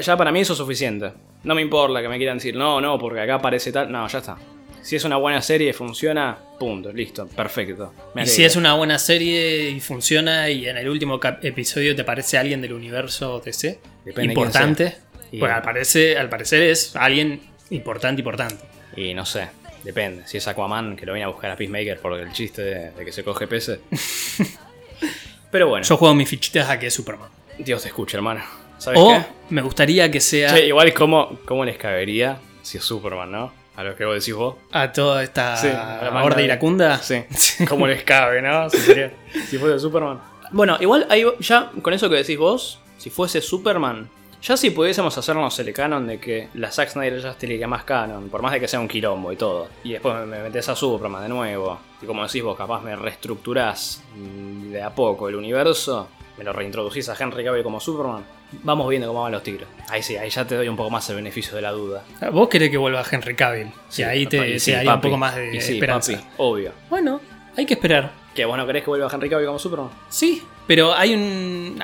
[0.00, 1.12] Ya para mí eso es suficiente.
[1.44, 3.92] No me importa que me quieran decir, no, no, porque acá aparece tal.
[3.92, 4.36] No, ya está.
[4.84, 7.94] Si es una buena serie y funciona, punto, listo, perfecto.
[8.16, 12.36] Y si es una buena serie y funciona y en el último episodio te parece
[12.36, 15.00] alguien del universo DC Depende de importante, sea.
[15.32, 17.40] Y- pues al parecer, al parecer es alguien
[17.70, 18.56] importante, importante.
[18.94, 19.48] Y no sé,
[19.84, 20.24] depende.
[20.26, 23.04] Si es Aquaman, que lo viene a buscar a Peacemaker por el chiste de, de
[23.06, 23.78] que se coge peces.
[25.50, 27.30] Pero bueno, Yo juego mis fichitas a que es Superman.
[27.58, 28.42] Dios te escucha, hermano.
[28.78, 29.22] ¿Sabes O qué?
[29.48, 33.63] me gustaría que sea Che, igual cómo, cómo les cabería si es Superman, ¿no?
[33.76, 34.54] A lo que vos decís vos.
[34.72, 36.98] a toda esta Sí, a la horda de- iracunda.
[36.98, 37.24] Sí.
[37.68, 38.70] ¿Cómo les cabe, no?
[38.70, 39.12] Si, sería-
[39.48, 40.20] si fuese Superman.
[40.52, 44.08] Bueno, igual ahí ya con eso que decís vos, si fuese Superman,
[44.40, 48.28] ya si pudiésemos hacernos el canon de que la Zack Snyder ya que más canon,
[48.28, 50.76] por más de que sea un quilombo y todo, y después me, me metes a
[50.76, 55.34] Superman de nuevo, y como decís vos, capaz me reestructurás mm, de a poco el
[55.34, 58.24] universo, me lo reintroducís a Henry Cavill como Superman,
[58.62, 59.66] vamos viendo cómo van los tigres.
[59.88, 62.04] Ahí sí, ahí ya te doy un poco más el beneficio de la duda.
[62.32, 63.68] Vos querés que vuelva Henry Cavill.
[63.88, 66.12] Sí, y ahí te, y te sí, daría un papi, poco más de sí, esperanza.
[66.12, 66.72] papi, obvio.
[66.90, 67.20] Bueno,
[67.56, 68.10] hay que esperar.
[68.34, 69.90] ¿Que vos no querés que vuelva Henry Cavill como Superman?
[70.08, 71.78] Sí, pero hay un.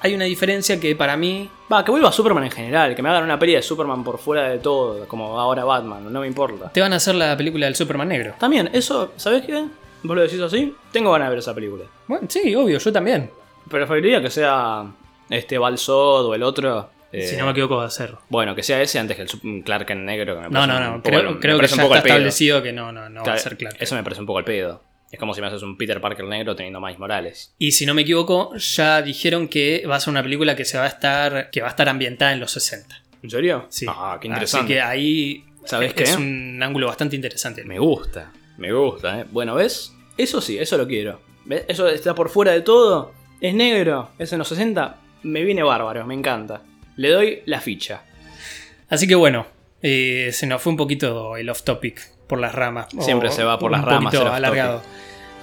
[0.00, 1.48] hay- una diferencia que para mí.
[1.72, 4.48] Va, que vuelva Superman en general, que me hagan una peli de Superman por fuera
[4.48, 6.70] de todo, como ahora Batman, no me importa.
[6.72, 8.34] Te van a hacer la película del Superman negro.
[8.38, 9.64] También, eso, ¿sabes qué?
[10.02, 11.84] Vos lo decís así, tengo ganas de ver esa película.
[12.06, 13.30] Bueno, sí, obvio, yo también.
[13.68, 14.84] Preferiría que sea
[15.30, 16.90] este Balsod o el otro.
[17.12, 18.14] eh, Si no me equivoco, va a ser.
[18.28, 20.82] Bueno, que sea ese antes que el Clark Kent negro, que me No, no, un
[20.96, 21.02] no.
[21.02, 23.76] Creo, que ya está establecido que no, no, no va a Claro, ser claro.
[23.80, 24.82] Eso me parece un poco el pedo.
[25.10, 27.54] Es como si me haces un Peter Parker negro teniendo Miles Morales.
[27.58, 30.76] Y si no me equivoco, ya dijeron que va a ser una película que se
[30.76, 31.48] va a estar.
[31.50, 32.94] que va a estar ambientada en los 60.
[33.22, 33.66] ¿En serio?
[33.70, 33.86] Sí.
[33.88, 34.74] Ah, qué Así interesante.
[34.74, 35.44] que ahí.
[35.64, 36.16] ¿Sabés es qué?
[36.16, 37.64] un ángulo bastante interesante.
[37.64, 39.24] Me gusta, me gusta, ¿eh?
[39.30, 39.94] Bueno, ¿ves?
[40.18, 41.20] Eso sí, eso lo quiero.
[41.46, 41.64] ¿Ves?
[41.68, 43.12] Eso está por fuera de todo.
[43.40, 44.96] Es negro, es en los 60.
[45.22, 46.62] Me viene bárbaro, me encanta.
[46.96, 48.02] Le doy la ficha.
[48.88, 49.46] Así que bueno,
[49.82, 52.88] eh, se nos fue un poquito el off topic por las ramas.
[53.00, 54.82] Siempre se va por las un ramas poquito alargado.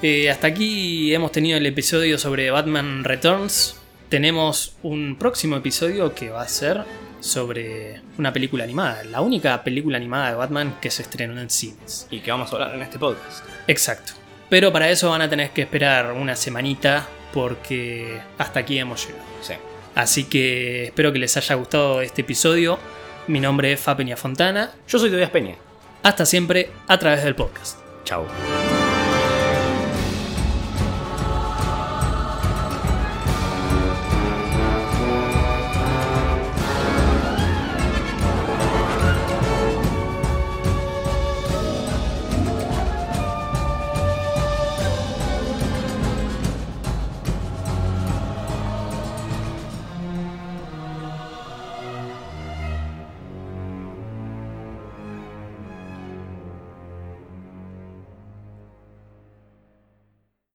[0.02, 3.80] Eh, hasta aquí hemos tenido el episodio sobre Batman Returns.
[4.10, 6.84] Tenemos un próximo episodio que va a ser
[7.20, 9.04] sobre una película animada.
[9.04, 12.08] La única película animada de Batman que se estrenó en cines.
[12.12, 13.44] Y que vamos a hablar en este podcast.
[13.68, 14.14] Exacto.
[14.50, 19.26] Pero para eso van a tener que esperar una semanita porque hasta aquí hemos llegado.
[19.42, 19.54] Sí.
[19.94, 22.80] Así que espero que les haya gustado este episodio.
[23.28, 24.72] Mi nombre es Fa Peña Fontana.
[24.88, 25.56] Yo soy Tobias Peña.
[26.02, 27.78] Hasta siempre a través del podcast.
[28.06, 28.26] Chau.